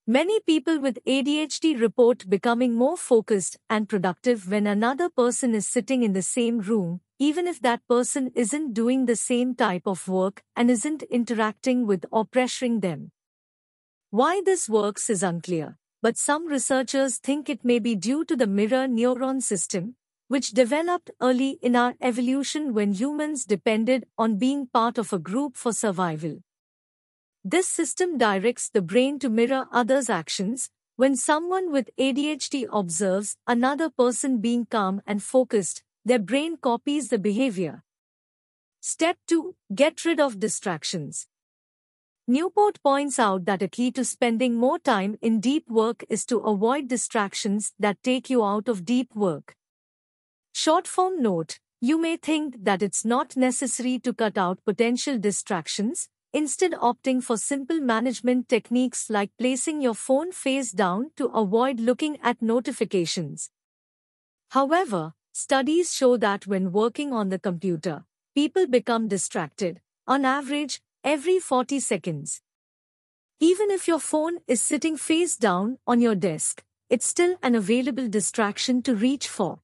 Many 0.06 0.40
people 0.40 0.80
with 0.80 0.98
ADHD 1.06 1.80
report 1.80 2.28
becoming 2.28 2.74
more 2.74 2.96
focused 2.96 3.58
and 3.68 3.88
productive 3.88 4.50
when 4.50 4.66
another 4.66 5.10
person 5.10 5.54
is 5.54 5.66
sitting 5.66 6.02
in 6.02 6.14
the 6.14 6.22
same 6.22 6.60
room, 6.60 7.00
even 7.18 7.46
if 7.46 7.60
that 7.60 7.86
person 7.88 8.30
isn't 8.34 8.74
doing 8.74 9.06
the 9.06 9.16
same 9.16 9.54
type 9.54 9.86
of 9.86 10.08
work 10.08 10.42
and 10.56 10.70
isn't 10.70 11.02
interacting 11.04 11.86
with 11.86 12.04
or 12.10 12.24
pressuring 12.26 12.80
them. 12.80 13.12
Why 14.14 14.42
this 14.44 14.68
works 14.68 15.10
is 15.10 15.24
unclear, 15.24 15.76
but 16.00 16.16
some 16.16 16.46
researchers 16.46 17.16
think 17.18 17.48
it 17.48 17.64
may 17.64 17.80
be 17.80 17.96
due 17.96 18.24
to 18.26 18.36
the 18.36 18.46
mirror 18.46 18.86
neuron 18.86 19.42
system, 19.42 19.96
which 20.28 20.52
developed 20.52 21.10
early 21.20 21.58
in 21.60 21.74
our 21.74 21.96
evolution 22.00 22.74
when 22.74 22.92
humans 22.92 23.44
depended 23.44 24.06
on 24.16 24.38
being 24.38 24.68
part 24.68 24.98
of 24.98 25.12
a 25.12 25.18
group 25.18 25.56
for 25.56 25.72
survival. 25.72 26.36
This 27.42 27.66
system 27.66 28.16
directs 28.16 28.68
the 28.68 28.82
brain 28.82 29.18
to 29.18 29.28
mirror 29.28 29.66
others' 29.72 30.08
actions. 30.08 30.70
When 30.94 31.16
someone 31.16 31.72
with 31.72 31.90
ADHD 31.98 32.68
observes 32.72 33.36
another 33.48 33.90
person 33.90 34.38
being 34.38 34.66
calm 34.66 35.02
and 35.08 35.24
focused, 35.24 35.82
their 36.04 36.20
brain 36.20 36.56
copies 36.56 37.08
the 37.08 37.18
behavior. 37.18 37.82
Step 38.80 39.16
2 39.26 39.56
Get 39.74 40.04
rid 40.04 40.20
of 40.20 40.38
distractions. 40.38 41.26
Newport 42.26 42.82
points 42.82 43.18
out 43.18 43.44
that 43.44 43.60
a 43.60 43.68
key 43.68 43.90
to 43.92 44.02
spending 44.02 44.54
more 44.54 44.78
time 44.78 45.18
in 45.20 45.40
deep 45.40 45.68
work 45.68 46.02
is 46.08 46.24
to 46.24 46.38
avoid 46.38 46.88
distractions 46.88 47.74
that 47.78 48.02
take 48.02 48.30
you 48.30 48.42
out 48.42 48.66
of 48.66 48.86
deep 48.86 49.14
work. 49.14 49.54
Short 50.54 50.88
form 50.88 51.20
note 51.20 51.58
You 51.82 52.00
may 52.00 52.16
think 52.16 52.64
that 52.64 52.82
it's 52.82 53.04
not 53.04 53.36
necessary 53.36 53.98
to 53.98 54.14
cut 54.14 54.38
out 54.38 54.64
potential 54.64 55.18
distractions, 55.18 56.08
instead 56.32 56.72
opting 56.72 57.22
for 57.22 57.36
simple 57.36 57.78
management 57.78 58.48
techniques 58.48 59.10
like 59.10 59.30
placing 59.38 59.82
your 59.82 59.94
phone 59.94 60.32
face 60.32 60.72
down 60.72 61.10
to 61.16 61.26
avoid 61.26 61.78
looking 61.78 62.18
at 62.22 62.40
notifications. 62.40 63.50
However, 64.48 65.12
studies 65.32 65.94
show 65.94 66.16
that 66.16 66.46
when 66.46 66.72
working 66.72 67.12
on 67.12 67.28
the 67.28 67.38
computer, 67.38 68.06
people 68.34 68.66
become 68.66 69.08
distracted, 69.08 69.82
on 70.06 70.24
average, 70.24 70.80
every 71.04 71.38
40 71.38 71.80
seconds. 71.80 72.40
Even 73.38 73.70
if 73.70 73.86
your 73.86 73.98
phone 73.98 74.38
is 74.48 74.62
sitting 74.62 74.96
face 74.96 75.36
down 75.36 75.76
on 75.86 76.00
your 76.00 76.14
desk, 76.14 76.64
it's 76.88 77.06
still 77.06 77.36
an 77.42 77.54
available 77.54 78.08
distraction 78.08 78.80
to 78.82 78.94
reach 78.94 79.28
for. 79.28 79.60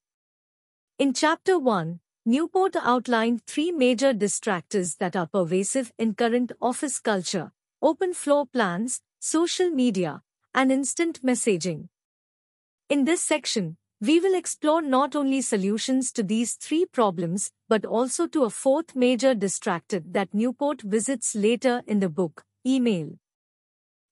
In 0.98 1.14
Chapter 1.14 1.59
1, 1.59 2.00
Newport 2.26 2.76
outlined 2.76 3.46
three 3.46 3.72
major 3.72 4.12
distractors 4.12 4.98
that 4.98 5.16
are 5.16 5.26
pervasive 5.26 5.92
in 5.98 6.14
current 6.14 6.53
office 6.61 7.00
culture 7.00 7.53
open 7.83 8.12
floor 8.12 8.44
plans, 8.44 9.00
social 9.18 9.70
media, 9.70 10.20
and 10.55 10.70
instant 10.70 11.22
messaging. 11.22 11.88
In 12.90 13.07
this 13.07 13.22
section, 13.22 13.79
we 14.02 14.18
will 14.18 14.34
explore 14.34 14.80
not 14.80 15.14
only 15.14 15.42
solutions 15.42 16.10
to 16.10 16.22
these 16.22 16.54
three 16.54 16.86
problems, 16.86 17.50
but 17.68 17.84
also 17.84 18.26
to 18.26 18.44
a 18.44 18.50
fourth 18.50 18.96
major 18.96 19.34
distractor 19.34 20.02
that 20.06 20.32
Newport 20.32 20.80
visits 20.80 21.34
later 21.34 21.82
in 21.86 22.00
the 22.00 22.08
book 22.08 22.42
email. 22.66 23.10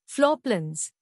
Floor 0.07 0.37
plans. 0.37 0.93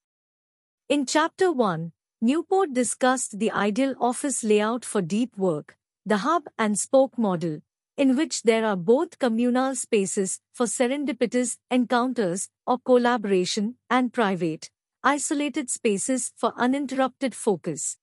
In 0.89 1.05
Chapter 1.05 1.51
1, 1.51 1.93
Newport 2.21 2.75
discussed 2.75 3.41
the 3.41 3.51
ideal 3.51 3.95
office 4.01 4.45
layout 4.45 4.85
for 4.85 5.03
deep 5.03 5.37
work, 5.37 5.77
the 6.05 6.19
hub 6.19 6.45
and 6.57 6.79
spoke 6.79 7.19
model, 7.19 7.59
in 7.97 8.17
which 8.17 8.43
there 8.43 8.65
are 8.65 8.77
both 8.77 9.19
communal 9.19 9.75
spaces 9.75 10.41
for 10.53 10.67
serendipitous 10.67 11.59
encounters 11.73 12.49
or 12.67 12.79
collaboration 12.79 13.75
and 13.91 14.13
private, 14.13 14.71
isolated 15.03 15.71
spaces 15.71 16.33
for 16.37 16.53
uninterrupted 16.57 17.35
focus. 17.35 17.99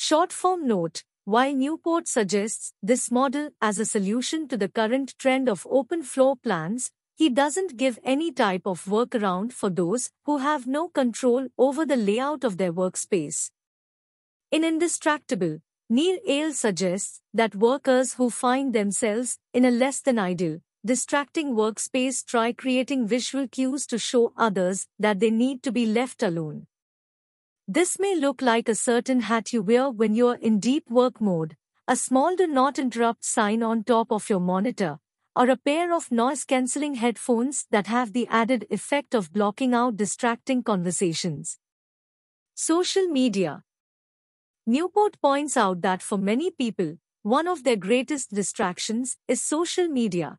Short 0.00 0.32
form 0.32 0.68
note 0.68 1.02
While 1.24 1.54
Newport 1.54 2.06
suggests 2.06 2.72
this 2.80 3.10
model 3.10 3.50
as 3.60 3.80
a 3.80 3.84
solution 3.84 4.46
to 4.46 4.56
the 4.56 4.68
current 4.68 5.18
trend 5.18 5.48
of 5.48 5.66
open 5.68 6.04
floor 6.04 6.36
plans, 6.36 6.92
he 7.16 7.28
doesn't 7.28 7.76
give 7.76 7.98
any 8.04 8.30
type 8.30 8.62
of 8.64 8.84
workaround 8.84 9.52
for 9.52 9.68
those 9.68 10.10
who 10.24 10.38
have 10.38 10.68
no 10.68 10.88
control 10.88 11.48
over 11.58 11.84
the 11.84 11.96
layout 11.96 12.44
of 12.44 12.58
their 12.58 12.72
workspace. 12.72 13.50
In 14.52 14.62
Indistractable, 14.62 15.62
Nir 15.90 16.18
Eyal 16.28 16.52
suggests 16.52 17.20
that 17.34 17.56
workers 17.56 18.14
who 18.14 18.30
find 18.30 18.72
themselves 18.72 19.36
in 19.52 19.64
a 19.64 19.70
less 19.72 20.00
than 20.00 20.16
ideal, 20.16 20.60
distracting 20.86 21.56
workspace 21.56 22.24
try 22.24 22.52
creating 22.52 23.08
visual 23.08 23.48
cues 23.48 23.84
to 23.88 23.98
show 23.98 24.32
others 24.36 24.86
that 25.00 25.18
they 25.18 25.32
need 25.32 25.64
to 25.64 25.72
be 25.72 25.86
left 25.86 26.22
alone. 26.22 26.68
This 27.70 27.98
may 27.98 28.16
look 28.16 28.40
like 28.40 28.66
a 28.66 28.74
certain 28.74 29.20
hat 29.20 29.52
you 29.52 29.60
wear 29.60 29.90
when 29.90 30.14
you're 30.14 30.36
in 30.36 30.58
deep 30.58 30.90
work 30.90 31.20
mode, 31.20 31.54
a 31.86 31.96
small 31.96 32.34
do 32.34 32.46
not 32.46 32.78
interrupt 32.78 33.26
sign 33.26 33.62
on 33.62 33.84
top 33.84 34.10
of 34.10 34.30
your 34.30 34.40
monitor, 34.40 35.00
or 35.36 35.50
a 35.50 35.56
pair 35.58 35.92
of 35.92 36.10
noise 36.10 36.44
cancelling 36.44 36.94
headphones 36.94 37.66
that 37.70 37.86
have 37.86 38.14
the 38.14 38.26
added 38.28 38.66
effect 38.70 39.14
of 39.14 39.34
blocking 39.34 39.74
out 39.74 39.98
distracting 39.98 40.62
conversations. 40.62 41.58
Social 42.54 43.06
media, 43.06 43.64
Newport 44.66 45.20
points 45.20 45.54
out 45.54 45.82
that 45.82 46.00
for 46.00 46.16
many 46.16 46.50
people, 46.50 46.96
one 47.22 47.46
of 47.46 47.64
their 47.64 47.76
greatest 47.76 48.34
distractions 48.34 49.18
is 49.28 49.42
social 49.42 49.88
media. 49.88 50.38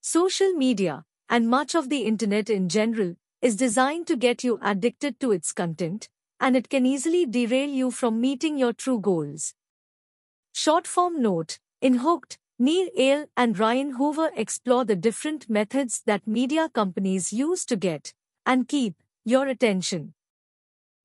Social 0.00 0.54
media, 0.54 1.04
and 1.28 1.46
much 1.46 1.74
of 1.74 1.90
the 1.90 2.04
internet 2.04 2.48
in 2.48 2.70
general, 2.70 3.16
is 3.42 3.54
designed 3.54 4.06
to 4.06 4.16
get 4.16 4.42
you 4.42 4.58
addicted 4.62 5.20
to 5.20 5.32
its 5.32 5.52
content, 5.52 6.08
and 6.42 6.56
it 6.56 6.68
can 6.68 6.84
easily 6.84 7.24
derail 7.24 7.70
you 7.70 7.90
from 7.90 8.20
meeting 8.20 8.58
your 8.58 8.72
true 8.72 8.98
goals. 9.00 9.54
Short 10.52 10.86
form 10.86 11.22
note 11.22 11.58
In 11.80 11.98
Hooked, 11.98 12.36
Nir 12.58 12.88
Eyal 12.98 13.28
and 13.36 13.58
Ryan 13.58 13.92
Hoover 13.92 14.30
explore 14.36 14.84
the 14.84 14.96
different 14.96 15.48
methods 15.48 16.02
that 16.04 16.26
media 16.26 16.68
companies 16.68 17.32
use 17.32 17.64
to 17.66 17.76
get 17.76 18.12
and 18.44 18.66
keep 18.68 18.96
your 19.24 19.46
attention. 19.46 20.14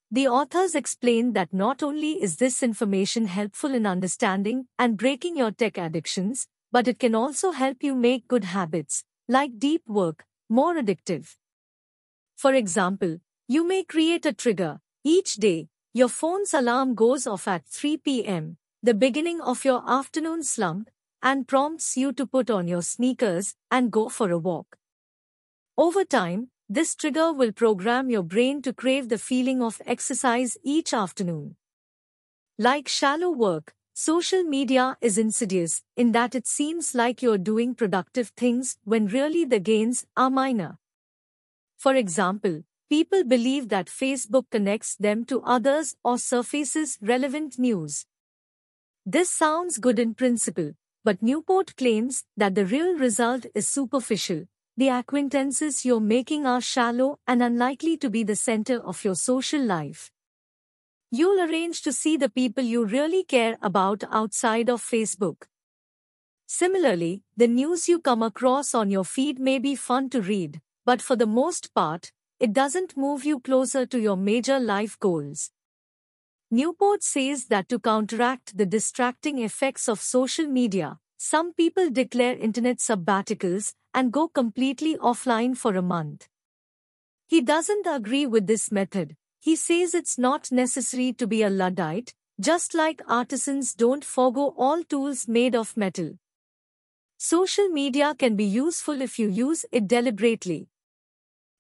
The 0.10 0.28
authors 0.28 0.74
explain 0.74 1.34
that 1.34 1.54
not 1.54 1.84
only 1.84 2.22
is 2.22 2.38
this 2.38 2.64
information 2.64 3.28
helpful 3.28 3.74
in 3.74 3.86
understanding 3.86 4.68
and 4.80 4.98
breaking 4.98 5.38
your 5.38 5.52
tech 5.52 5.78
addictions, 5.78 6.48
but 6.72 6.88
it 6.88 6.98
can 6.98 7.14
also 7.14 7.52
help 7.52 7.84
you 7.84 7.94
make 7.94 8.28
good 8.28 8.46
habits, 8.46 9.04
like 9.28 9.60
deep 9.60 9.84
work, 9.88 10.26
more 10.50 10.76
addictive. 10.76 11.36
For 12.36 12.54
example, 12.54 13.20
you 13.48 13.68
may 13.68 13.84
create 13.84 14.26
a 14.26 14.34
trigger. 14.34 14.80
Each 15.10 15.36
day, 15.36 15.70
your 15.94 16.10
phone's 16.10 16.54
alarm 16.54 16.94
goes 16.94 17.26
off 17.28 17.48
at 17.48 17.66
3 17.66 17.96
p.m., 18.00 18.58
the 18.84 18.94
beginning 18.94 19.40
of 19.40 19.64
your 19.64 19.82
afternoon 19.90 20.44
slump, 20.44 20.90
and 21.24 21.48
prompts 21.48 21.96
you 21.96 22.12
to 22.12 22.28
put 22.28 22.50
on 22.50 22.68
your 22.68 22.82
sneakers 22.82 23.56
and 23.72 23.90
go 23.90 24.10
for 24.10 24.32
a 24.32 24.38
walk. 24.38 24.76
Over 25.78 26.04
time, 26.04 26.50
this 26.68 26.94
trigger 26.94 27.32
will 27.32 27.54
program 27.54 28.10
your 28.10 28.22
brain 28.22 28.62
to 28.64 28.74
crave 28.74 29.08
the 29.08 29.18
feeling 29.18 29.64
of 29.64 29.82
exercise 29.86 30.58
each 30.62 30.94
afternoon. 30.94 31.56
Like 32.60 32.90
shallow 32.90 33.30
work, 33.30 33.74
social 33.94 34.44
media 34.44 34.98
is 35.00 35.18
insidious 35.18 35.84
in 35.96 36.12
that 36.12 36.36
it 36.36 36.46
seems 36.46 36.94
like 36.94 37.22
you're 37.22 37.38
doing 37.38 37.76
productive 37.76 38.34
things 38.36 38.78
when 38.84 39.08
really 39.08 39.46
the 39.46 39.62
gains 39.62 40.06
are 40.18 40.30
minor. 40.30 40.80
For 41.78 41.96
example, 41.96 42.64
people 42.90 43.24
believe 43.24 43.70
that 43.70 43.88
Facebook 43.88 44.46
connects 44.50 44.96
them 44.96 45.26
to 45.26 45.42
others 45.42 45.96
or 46.04 46.18
surfaces 46.18 46.98
relevant 47.02 47.60
news. 47.60 48.06
This 49.06 49.30
sounds 49.30 49.78
good 49.78 50.00
in 50.00 50.14
principle, 50.14 50.74
but 51.04 51.22
Newport 51.22 51.76
claims 51.76 52.24
that 52.36 52.56
the 52.56 52.66
real 52.66 52.96
result 52.96 53.46
is 53.56 53.68
superficial, 53.68 54.46
the 54.76 54.90
acquaintances 54.90 55.86
you're 55.86 56.00
making 56.00 56.46
are 56.46 56.62
shallow 56.62 57.20
and 57.26 57.42
unlikely 57.42 57.98
to 57.98 58.10
be 58.10 58.24
the 58.24 58.36
center 58.36 58.80
of 58.80 59.04
your 59.04 59.16
social 59.16 59.62
life. 59.62 60.12
You'll 61.10 61.42
arrange 61.42 61.82
to 61.84 61.94
see 61.94 62.18
the 62.18 62.30
people 62.30 62.64
you 62.64 62.86
really 62.86 63.24
care 63.24 63.58
about 63.62 64.04
outside 64.12 64.70
of 64.70 64.82
Facebook. 64.82 65.44
Similarly, 66.46 67.24
the 67.36 67.48
news 67.48 67.90
you 67.90 68.00
come 68.00 68.22
across 68.22 68.76
on 68.76 68.92
your 68.92 69.04
feed 69.04 69.40
may 69.40 69.58
be 69.58 69.76
fun 69.76 70.10
to 70.12 70.22
read, 70.22 70.62
but 70.86 71.02
for 71.02 71.16
the 71.16 71.26
most 71.26 71.74
part, 71.74 72.12
it 72.40 72.54
doesn't 72.54 72.96
move 72.96 73.26
you 73.26 73.40
closer 73.40 73.86
to 73.86 74.00
your 74.00 74.16
major 74.16 74.60
life 74.60 75.00
goals. 75.00 75.52
Newport 76.52 77.04
says 77.04 77.46
that 77.46 77.68
to 77.70 77.80
counteract 77.80 78.58
the 78.58 78.66
distracting 78.66 79.40
effects 79.40 79.90
of 79.90 80.00
social 80.00 80.46
media, 80.46 81.00
some 81.18 81.54
people 81.54 81.90
declare 81.90 82.38
internet 82.38 82.78
sabbaticals 82.78 83.74
and 83.94 84.12
go 84.12 84.28
completely 84.28 84.96
offline 84.98 85.58
for 85.58 85.76
a 85.76 85.82
month. 85.82 86.28
He 87.26 87.42
doesn't 87.42 87.88
agree 87.88 88.26
with 88.26 88.48
this 88.48 88.72
method. 88.72 89.18
He 89.40 89.56
says 89.56 89.96
it's 89.96 90.18
not 90.18 90.52
necessary 90.52 91.14
to 91.14 91.28
be 91.28 91.42
a 91.42 91.50
Luddite, 91.50 92.14
just 92.40 92.74
like 92.74 93.02
artisans 93.08 93.74
don't 93.74 94.06
forego 94.06 94.54
all 94.58 94.84
tools 94.84 95.28
made 95.28 95.56
of 95.56 95.76
metal. 95.76 96.12
Social 97.18 97.68
media 97.70 98.14
can 98.14 98.36
be 98.36 98.46
useful 98.46 99.02
if 99.02 99.18
you 99.18 99.28
use 99.28 99.66
it 99.72 99.88
deliberately. 99.88 100.70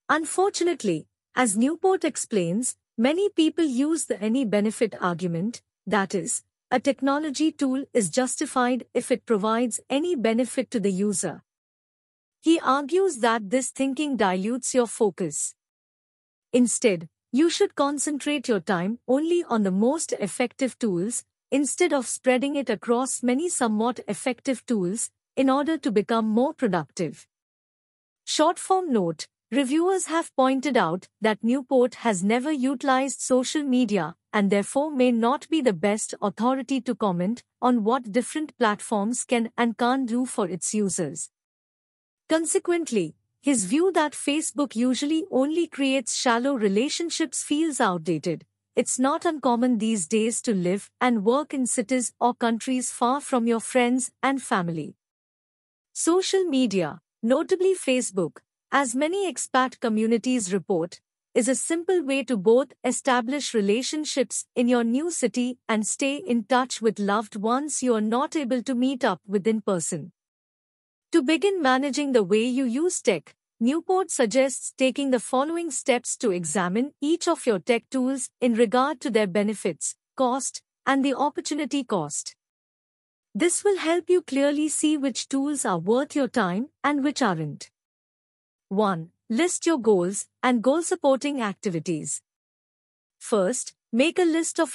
Unfortunately, 0.09 1.05
as 1.35 1.57
Newport 1.57 2.05
explains, 2.05 2.77
many 2.97 3.29
people 3.29 3.65
use 3.65 4.05
the 4.05 4.21
any 4.21 4.45
benefit 4.45 4.95
argument, 5.01 5.61
that 5.85 6.15
is, 6.15 6.43
a 6.71 6.79
technology 6.79 7.51
tool 7.51 7.83
is 7.93 8.09
justified 8.09 8.85
if 8.93 9.11
it 9.11 9.25
provides 9.25 9.81
any 9.89 10.15
benefit 10.15 10.71
to 10.71 10.79
the 10.79 10.91
user. 10.91 11.43
He 12.41 12.59
argues 12.59 13.17
that 13.17 13.49
this 13.49 13.69
thinking 13.69 14.15
dilutes 14.15 14.73
your 14.73 14.87
focus. 14.87 15.55
Instead, 16.53 17.09
you 17.33 17.49
should 17.49 17.75
concentrate 17.75 18.47
your 18.47 18.61
time 18.61 18.99
only 19.07 19.43
on 19.43 19.63
the 19.63 19.71
most 19.71 20.13
effective 20.13 20.79
tools, 20.79 21.25
instead 21.51 21.91
of 21.91 22.07
spreading 22.07 22.55
it 22.55 22.69
across 22.69 23.21
many 23.23 23.49
somewhat 23.49 23.99
effective 24.07 24.65
tools, 24.65 25.09
in 25.35 25.49
order 25.49 25.77
to 25.77 25.91
become 25.91 26.25
more 26.25 26.53
productive. 26.53 27.27
Short 28.23 28.57
form 28.57 28.91
note 28.91 29.27
Reviewers 29.49 30.07
have 30.07 30.35
pointed 30.35 30.75
out 30.75 31.07
that 31.21 31.41
Newport 31.41 31.95
has 31.95 32.21
never 32.21 32.51
utilized 32.51 33.21
social 33.21 33.63
media 33.63 34.17
and 34.33 34.49
therefore 34.49 34.91
may 34.91 35.09
not 35.09 35.47
be 35.47 35.61
the 35.61 35.71
best 35.71 36.13
authority 36.21 36.81
to 36.81 36.93
comment 36.93 37.43
on 37.61 37.85
what 37.85 38.11
different 38.11 38.57
platforms 38.57 39.23
can 39.23 39.49
and 39.57 39.77
can't 39.77 40.05
do 40.05 40.25
for 40.25 40.49
its 40.49 40.73
users. 40.73 41.29
Consequently, 42.27 43.15
his 43.41 43.63
view 43.63 43.89
that 43.93 44.11
Facebook 44.11 44.75
usually 44.75 45.23
only 45.31 45.65
creates 45.65 46.13
shallow 46.13 46.53
relationships 46.53 47.41
feels 47.41 47.79
outdated. 47.79 48.45
It's 48.75 48.99
not 48.99 49.23
uncommon 49.23 49.77
these 49.77 50.07
days 50.07 50.41
to 50.41 50.53
live 50.53 50.91
and 50.99 51.23
work 51.23 51.53
in 51.53 51.67
cities 51.67 52.11
or 52.19 52.33
countries 52.33 52.91
far 52.91 53.21
from 53.21 53.47
your 53.47 53.61
friends 53.61 54.11
and 54.21 54.41
family. 54.41 54.97
Social 55.93 56.43
media, 56.43 56.99
notably 57.23 57.73
Facebook, 57.73 58.39
as 58.71 58.93
many 58.93 59.31
expat 59.31 59.79
communities 59.79 60.53
report, 60.53 60.99
is 61.33 61.47
a 61.47 61.55
simple 61.55 62.03
way 62.03 62.23
to 62.23 62.35
both 62.35 62.73
establish 62.83 63.53
relationships 63.53 64.45
in 64.55 64.67
your 64.67 64.83
new 64.83 65.09
city 65.09 65.57
and 65.69 65.87
stay 65.87 66.15
in 66.15 66.43
touch 66.43 66.81
with 66.81 66.99
loved 66.99 67.35
ones 67.35 67.81
you 67.81 67.95
are 67.95 68.01
not 68.01 68.35
able 68.35 68.61
to 68.61 68.75
meet 68.75 69.05
up 69.05 69.21
with 69.25 69.47
in 69.47 69.61
person. 69.61 70.11
To 71.13 71.21
begin 71.21 71.61
managing 71.61 72.11
the 72.11 72.23
way 72.23 72.43
you 72.43 72.65
use 72.65 73.01
tech, 73.01 73.35
Newport 73.59 74.11
suggests 74.11 74.73
taking 74.77 75.11
the 75.11 75.19
following 75.19 75.71
steps 75.71 76.17
to 76.17 76.31
examine 76.31 76.91
each 76.99 77.27
of 77.27 77.45
your 77.45 77.59
tech 77.59 77.89
tools 77.89 78.29
in 78.41 78.53
regard 78.53 78.99
to 79.01 79.09
their 79.09 79.27
benefits, 79.27 79.95
cost, 80.17 80.61
and 80.85 81.05
the 81.05 81.13
opportunity 81.13 81.83
cost. 81.83 82.35
This 83.33 83.63
will 83.63 83.77
help 83.77 84.09
you 84.09 84.21
clearly 84.21 84.67
see 84.67 84.97
which 84.97 85.29
tools 85.29 85.63
are 85.63 85.79
worth 85.79 86.15
your 86.15 86.27
time 86.27 86.67
and 86.83 87.03
which 87.03 87.21
aren't. 87.21 87.69
1. 88.69 89.11
List 89.29 89.65
your 89.65 89.77
goals 89.77 90.25
and 90.43 90.61
goal 90.61 90.81
supporting 90.81 91.41
activities. 91.41 92.21
First, 93.17 93.73
make 93.93 94.19
a 94.19 94.23
list 94.23 94.59
of 94.59 94.65